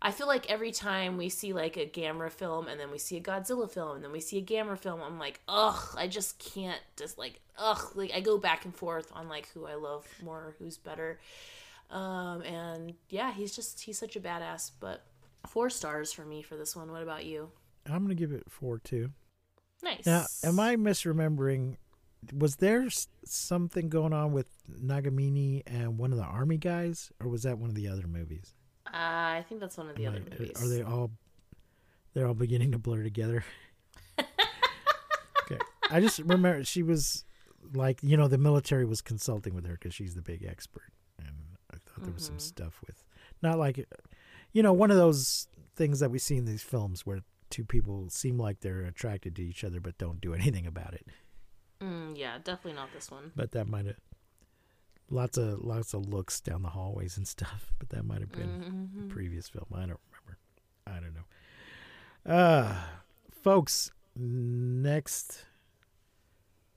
I 0.00 0.12
feel 0.12 0.28
like 0.28 0.48
every 0.48 0.70
time 0.70 1.16
we 1.16 1.28
see 1.28 1.52
like 1.52 1.76
a 1.76 1.84
Gamera 1.84 2.30
film 2.30 2.68
and 2.68 2.78
then 2.78 2.92
we 2.92 2.98
see 2.98 3.16
a 3.16 3.20
Godzilla 3.20 3.68
film 3.68 3.96
and 3.96 4.04
then 4.04 4.12
we 4.12 4.20
see 4.20 4.38
a 4.38 4.42
Gamera 4.42 4.78
film, 4.78 5.00
I'm 5.02 5.18
like, 5.18 5.40
ugh, 5.48 5.96
I 5.96 6.06
just 6.06 6.38
can't 6.38 6.80
just 6.96 7.18
like 7.18 7.40
ugh, 7.58 7.92
like 7.96 8.12
I 8.14 8.20
go 8.20 8.38
back 8.38 8.64
and 8.64 8.74
forth 8.74 9.10
on 9.12 9.28
like 9.28 9.48
who 9.48 9.66
I 9.66 9.74
love 9.74 10.06
more, 10.22 10.54
who's 10.58 10.76
better. 10.76 11.18
Um 11.90 12.42
and 12.42 12.94
yeah, 13.08 13.32
he's 13.32 13.56
just 13.56 13.80
he's 13.80 13.98
such 13.98 14.14
a 14.14 14.20
badass, 14.20 14.70
but 14.78 15.02
four 15.48 15.68
stars 15.68 16.12
for 16.12 16.24
me 16.24 16.42
for 16.42 16.56
this 16.56 16.76
one. 16.76 16.92
What 16.92 17.02
about 17.02 17.24
you? 17.24 17.50
I'm 17.86 18.02
gonna 18.04 18.14
give 18.14 18.32
it 18.32 18.44
four 18.48 18.78
too. 18.78 19.10
Nice. 19.82 20.06
Now, 20.06 20.26
am 20.44 20.60
I 20.60 20.76
misremembering? 20.76 21.76
Was 22.34 22.56
there 22.56 22.88
something 23.24 23.88
going 23.88 24.12
on 24.12 24.32
with 24.32 24.48
Nagamine 24.70 25.62
and 25.66 25.98
one 25.98 26.12
of 26.12 26.18
the 26.18 26.24
army 26.24 26.56
guys, 26.58 27.10
or 27.20 27.28
was 27.28 27.44
that 27.44 27.58
one 27.58 27.70
of 27.70 27.76
the 27.76 27.88
other 27.88 28.06
movies? 28.06 28.54
Uh, 28.86 28.90
I 28.96 29.44
think 29.48 29.60
that's 29.60 29.76
one 29.76 29.88
of 29.88 29.96
the 29.96 30.06
Am 30.06 30.14
other 30.14 30.24
I- 30.26 30.30
movies. 30.38 30.62
Are 30.62 30.68
they 30.68 30.82
all? 30.82 31.10
They're 32.14 32.26
all 32.26 32.34
beginning 32.34 32.72
to 32.72 32.78
blur 32.78 33.02
together. 33.02 33.44
okay, 34.18 35.58
I 35.90 36.00
just 36.00 36.18
remember 36.20 36.64
she 36.64 36.82
was 36.82 37.24
like, 37.74 38.02
you 38.02 38.16
know, 38.16 38.28
the 38.28 38.38
military 38.38 38.84
was 38.84 39.00
consulting 39.00 39.54
with 39.54 39.66
her 39.66 39.74
because 39.74 39.94
she's 39.94 40.14
the 40.14 40.22
big 40.22 40.44
expert, 40.44 40.90
and 41.18 41.34
I 41.72 41.76
thought 41.76 42.04
there 42.04 42.12
was 42.14 42.24
some 42.24 42.36
Mhm. 42.36 42.40
stuff 42.40 42.80
with, 42.86 43.04
not 43.42 43.58
like, 43.58 43.86
you 44.52 44.62
know, 44.62 44.72
one 44.72 44.90
of 44.90 44.96
those 44.96 45.48
things 45.76 46.00
that 46.00 46.10
we 46.10 46.18
see 46.18 46.36
in 46.36 46.44
these 46.46 46.62
films 46.62 47.06
where 47.06 47.20
two 47.50 47.64
people 47.64 48.08
seem 48.10 48.38
like 48.38 48.60
they're 48.60 48.82
attracted 48.84 49.36
to 49.36 49.42
each 49.42 49.62
other 49.64 49.80
but 49.80 49.96
don't 49.98 50.20
do 50.20 50.34
anything 50.34 50.66
about 50.66 50.92
it. 50.94 51.06
Mm, 51.82 52.16
yeah, 52.18 52.38
definitely 52.38 52.72
not 52.74 52.92
this 52.92 53.10
one. 53.10 53.32
But 53.36 53.52
that 53.52 53.68
might 53.68 53.86
have 53.86 53.96
lots 55.10 55.38
of 55.38 55.60
lots 55.60 55.94
of 55.94 56.06
looks 56.08 56.40
down 56.40 56.62
the 56.62 56.70
hallways 56.70 57.16
and 57.16 57.26
stuff. 57.26 57.72
But 57.78 57.90
that 57.90 58.04
might 58.04 58.20
have 58.20 58.32
been 58.32 58.48
Mhm. 58.94 59.08
the 59.08 59.14
previous 59.14 59.48
film. 59.48 59.66
I 59.72 59.80
don't 59.86 60.00
remember. 60.10 60.38
I 60.86 61.00
don't 61.00 61.14
know. 61.14 62.32
Uh 62.34 62.84
folks, 63.30 63.90
next 64.16 65.44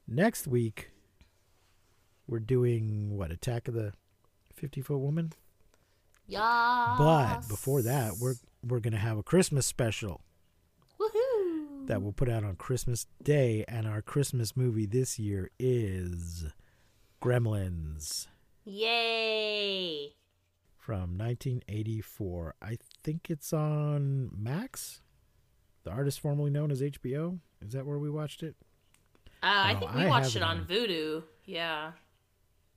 next 0.08 0.48
week 0.48 0.92
we're 2.28 2.40
doing 2.40 3.18
what 3.18 3.32
Attack 3.32 3.68
of 3.68 3.74
the 3.74 3.94
Fifty 4.54 4.82
Foot 4.82 5.00
Woman. 5.00 5.34
Yeah. 6.28 6.96
But 6.98 7.48
before 7.50 7.82
that, 7.82 8.14
we're 8.20 8.36
we're 8.64 8.80
gonna 8.80 8.98
have 8.98 9.18
a 9.18 9.24
Christmas 9.24 9.66
special. 9.66 10.22
That 11.92 12.02
we'll 12.02 12.14
put 12.14 12.30
out 12.30 12.46
on 12.46 12.56
Christmas 12.56 13.06
Day, 13.22 13.66
and 13.68 13.86
our 13.86 14.02
Christmas 14.02 14.56
movie 14.56 14.86
this 14.86 15.20
year 15.20 15.52
is 15.60 16.46
Gremlins. 17.22 18.28
Yay. 18.64 20.14
from 20.78 21.18
1984. 21.18 22.56
I 22.62 22.78
think 23.04 23.30
it's 23.30 23.52
on 23.52 24.30
Max, 24.34 25.02
the 25.84 25.92
artist 25.92 26.22
formerly 26.22 26.50
known 26.50 26.72
as 26.72 26.82
HBO. 26.82 27.40
Is 27.62 27.74
that 27.74 27.86
where 27.86 28.00
we 28.00 28.10
watched 28.10 28.42
it? 28.42 28.56
Uh, 29.44 29.48
I 29.48 29.76
Oh, 29.76 29.80
think 29.80 29.94
we 29.94 30.02
I 30.04 30.08
watched 30.08 30.38
it 30.38 30.44
on 30.44 30.60
on- 30.62 30.66
Vudu. 30.68 31.24
Yeah. 31.44 31.92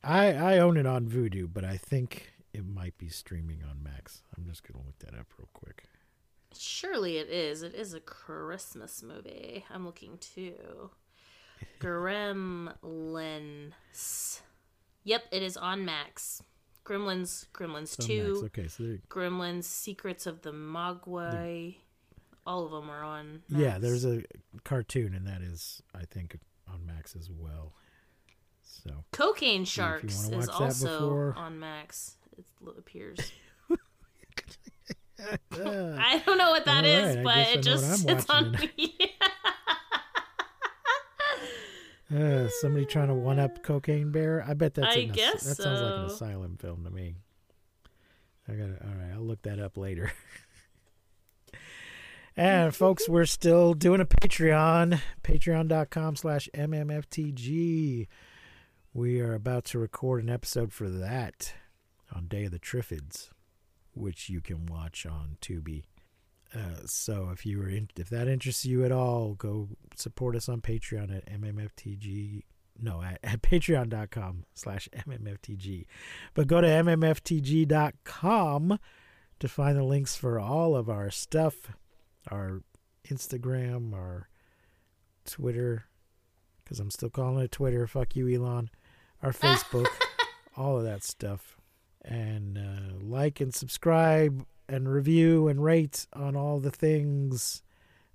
I 0.03 0.33
I 0.35 0.59
own 0.59 0.77
it 0.77 0.87
on 0.87 1.09
Vudu, 1.09 1.49
but 1.53 1.65
I 1.65 1.77
think 1.77 2.33
it 2.53 2.67
might 2.67 2.99
be 2.99 3.09
streaming 3.09 3.63
on 3.63 3.81
Max. 3.81 4.25
I'm 4.37 4.45
just 4.45 4.65
gonna 4.65 4.85
look 4.85 4.99
that 4.99 5.15
up 5.15 5.29
real 5.39 5.49
quick. 5.55 5.85
Surely 6.57 7.19
it 7.19 7.29
is. 7.29 7.63
It 7.63 7.75
is 7.75 7.95
a 7.95 8.01
Christmas 8.01 9.03
movie. 9.03 9.65
I'm 9.71 9.85
looking 9.85 10.19
too. 10.19 10.91
Gremlins. 11.81 12.75
Yep, 15.05 15.25
it 15.33 15.43
is 15.43 15.57
on 15.57 15.85
Max. 15.85 16.43
Gremlins, 16.85 17.47
Gremlins 17.55 17.99
on 18.01 18.07
2, 18.07 18.29
Max. 18.29 18.39
Okay, 18.45 18.69
so 18.69 18.83
there, 18.83 18.99
Gremlins, 19.09 19.65
Secrets 19.65 20.27
of 20.27 20.43
the 20.43 20.53
Mogwai. 20.53 21.77
All 22.47 22.67
of 22.67 22.73
them 22.73 22.91
are 22.91 23.03
on. 23.03 23.43
yeah, 23.49 23.79
there's 23.79 24.05
a 24.05 24.23
cartoon, 24.65 25.15
and 25.15 25.27
that 25.27 25.41
is 25.41 25.83
I 25.95 26.05
think 26.05 26.39
on 26.71 26.85
Max 26.85 27.17
as 27.17 27.31
well. 27.31 27.73
So 28.63 28.91
Cocaine 29.13 29.65
Sharks 29.65 30.29
is 30.29 30.49
also 30.49 30.99
before- 31.01 31.35
on 31.37 31.59
Max. 31.59 32.17
It 32.37 32.45
appears. 32.79 33.19
uh, 35.21 35.97
I 35.99 36.23
don't 36.25 36.39
know 36.39 36.51
what 36.51 36.65
that 36.65 36.85
All 36.85 36.91
is, 36.91 37.17
right, 37.17 37.25
but 37.25 37.37
it 37.49 37.63
just 37.63 38.05
what 38.05 38.13
I'm 38.13 38.19
it's 38.19 38.31
on. 38.31 38.53
me. 38.77 38.97
uh, 42.17 42.49
somebody 42.61 42.85
trying 42.87 43.09
to 43.09 43.15
one 43.15 43.39
up 43.39 43.63
Cocaine 43.63 44.11
Bear. 44.13 44.45
I 44.47 44.55
bet 44.55 44.75
that's 44.75 44.97
I 44.97 45.05
guess 45.05 45.45
that 45.45 45.57
sounds 45.57 45.81
like 45.81 45.95
an 45.95 46.05
asylum 46.07 46.57
film 46.57 46.85
to 46.85 46.91
me. 46.91 47.17
I 48.49 48.53
got 48.53 48.79
to 48.79 48.87
All 48.87 48.95
right, 48.95 49.13
I'll 49.15 49.23
look 49.23 49.43
that 49.43 49.59
up 49.59 49.77
later. 49.77 50.13
and 52.37 52.75
folks, 52.75 53.09
we're 53.09 53.25
still 53.25 53.75
doing 53.75 54.01
a 54.01 54.05
Patreon. 54.07 55.01
Patreon.com 55.23 56.17
slash 56.17 56.49
MMFTG. 56.55 58.07
We 58.93 59.21
are 59.21 59.35
about 59.35 59.65
to 59.67 59.79
record 59.79 60.23
an 60.23 60.31
episode 60.31 60.73
for 60.73 60.89
that 60.89 61.55
on 62.15 62.27
Day 62.29 62.45
of 62.45 62.53
the 62.53 62.59
Triffids, 62.61 63.31
which 63.95 64.29
you 64.29 64.41
can 64.41 64.67
watch 64.67 65.07
on 65.07 65.37
Tubi. 65.41 65.85
Uh, 66.55 66.87
so 66.87 67.31
if 67.33 67.45
you 67.45 67.59
were 67.59 67.69
in, 67.69 67.89
if 67.97 68.09
that 68.11 68.29
interests 68.29 68.65
you 68.65 68.85
at 68.85 68.93
all, 68.93 69.35
go 69.35 69.69
support 69.97 70.37
us 70.37 70.49
on 70.49 70.61
Patreon 70.61 71.17
at 71.17 71.27
MMFTG. 71.27 72.43
No, 72.81 73.03
at, 73.03 73.19
at 73.23 73.43
patreon.com 73.43 74.45
slash 74.55 74.89
MMFTG. 74.97 75.87
But 76.35 76.47
go 76.47 76.61
to 76.61 76.69
MMFTG.com 76.69 77.09
to 79.41 79.49
find 79.49 79.77
the 79.77 79.85
links 79.85 80.17
for 80.17 80.39
all 80.39 80.77
of 80.77 80.89
our 80.89 81.11
stuff, 81.11 81.73
our 82.31 82.63
Instagram, 83.09 83.93
our 83.93 84.29
Twitter, 85.25 85.87
because 86.63 86.79
I'm 86.81 86.91
still 86.91 87.11
calling 87.11 87.45
it 87.45 87.53
Twitter. 87.53 87.87
Fuck 87.87 88.17
you, 88.17 88.29
Elon. 88.29 88.71
Our 89.23 89.33
Facebook, 89.33 89.89
all 90.57 90.79
of 90.79 90.85
that 90.85 91.03
stuff. 91.03 91.57
And 92.05 92.59
uh, 92.59 93.03
like 93.03 93.41
and 93.41 93.55
subscribe 93.55 94.45
and 94.69 94.89
review 94.89 95.49
and 95.49 95.63
rate 95.63 96.07
on 96.13 96.37
all 96.37 96.61
the 96.61 96.71
things 96.71 97.63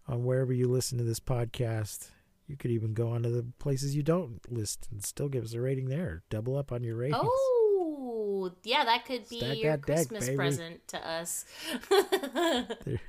on 0.08 0.24
wherever 0.24 0.54
you 0.54 0.68
listen 0.68 0.98
to 0.98 1.04
this 1.04 1.20
podcast. 1.20 2.10
You 2.48 2.58
could 2.58 2.72
even 2.72 2.94
go 2.94 3.10
onto 3.10 3.32
the 3.32 3.46
places 3.60 3.96
you 3.96 4.04
don't 4.04 4.40
list 4.52 4.88
and 4.92 5.04
still 5.04 5.30
give 5.30 5.44
us 5.44 5.54
a 5.54 5.62
rating 5.62 5.90
there. 5.90 6.24
Double 6.30 6.58
up 6.58 6.72
on 6.72 6.84
your 6.84 6.96
ratings. 6.96 7.22
Oh, 7.24 8.52
yeah, 8.64 8.86
that 8.86 9.06
could 9.06 9.30
be 9.30 9.40
Stack 9.40 9.58
your 9.58 9.78
deck, 9.78 10.08
Christmas 10.08 10.30
present 10.30 10.88
to 10.88 11.08
us. 11.08 11.46
There, 12.86 13.00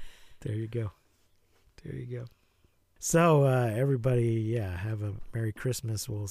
there 0.41 0.55
you 0.55 0.69
go. 0.69 0.91
There 1.83 1.95
you 1.95 2.07
go. 2.07 2.25
So 2.99 3.45
uh, 3.45 3.73
everybody, 3.75 4.33
yeah, 4.55 4.77
have 4.77 5.03
a 5.03 5.15
Merry 5.35 5.53
Christmas. 5.53 6.09
We'll 6.09 6.31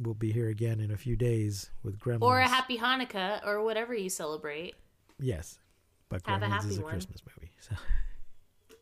we'll 0.00 0.14
be 0.14 0.32
here 0.32 0.48
again 0.48 0.80
in 0.80 0.90
a 0.90 0.96
few 0.96 1.14
days 1.16 1.70
with 1.82 1.98
Gremlins. 1.98 2.22
or 2.22 2.38
a 2.40 2.48
happy 2.48 2.78
Hanukkah, 2.78 3.44
or 3.46 3.62
whatever 3.62 3.94
you 3.94 4.08
celebrate. 4.08 4.74
yes, 5.18 5.58
but 6.08 6.26
Have 6.26 6.42
a 6.42 6.46
Gremlins 6.46 6.50
happy 6.50 6.66
is 6.68 6.78
a 6.78 6.82
one. 6.82 6.90
Christmas 6.92 7.22
movie. 7.36 7.50
So. 7.60 7.74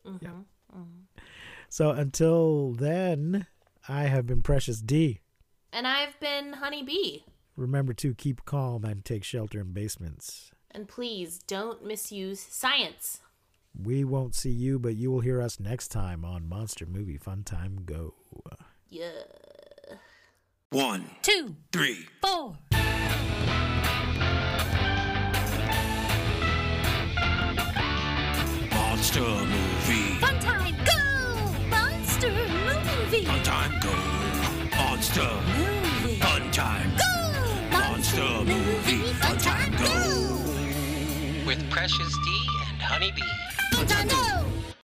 hmm 0.05 0.17
Yeah. 0.21 0.75
So 1.69 1.91
until 1.91 2.71
then, 2.73 3.45
I 3.87 4.03
have 4.03 4.25
been 4.25 4.41
Precious 4.41 4.81
D. 4.81 5.19
And 5.73 5.85
I've 5.87 6.19
been 6.19 6.53
Honey 6.53 6.83
Bee. 6.83 7.25
Remember 7.55 7.93
to 7.93 8.15
keep 8.15 8.45
calm 8.45 8.85
and 8.85 9.03
take 9.03 9.23
shelter 9.23 9.59
in 9.59 9.73
basements. 9.73 10.51
And 10.71 10.87
please 10.87 11.39
don't 11.45 11.83
misuse 11.85 12.39
science. 12.39 13.19
We 13.79 14.03
won't 14.03 14.33
see 14.35 14.49
you, 14.51 14.79
but 14.79 14.95
you 14.95 15.11
will 15.11 15.19
hear 15.19 15.41
us 15.41 15.59
next 15.59 15.89
time 15.89 16.23
on 16.25 16.47
Monster 16.47 16.85
Movie 16.85 17.17
Fun 17.17 17.43
Time 17.43 17.81
Go. 17.85 18.13
Yeah. 18.89 19.11
One, 20.71 21.09
Two, 21.23 21.55
three. 21.71 22.05
four. 22.21 22.55
Monster 28.71 29.21
movie. 29.21 30.19
Fun 30.19 30.39
time, 30.39 30.75
go! 30.85 31.69
Monster 31.69 32.29
movie. 32.31 33.25
Fun 33.25 33.43
time 33.43 33.79
go. 33.81 33.95
Monster. 34.77 35.29
Movie. 35.57 36.19
Fun 36.19 36.51
time. 36.51 36.91
Go! 36.97 37.69
Monster 37.71 38.43
movie. 38.45 39.13
Fun 39.13 39.37
time 39.37 39.71
go. 39.71 41.45
With 41.47 41.67
Precious 41.71 42.13
D 42.25 42.47
and 42.69 42.81
Honeybee. 42.81 43.21
Fun 43.73 43.87
time, 43.87 44.07
go! 44.07 44.58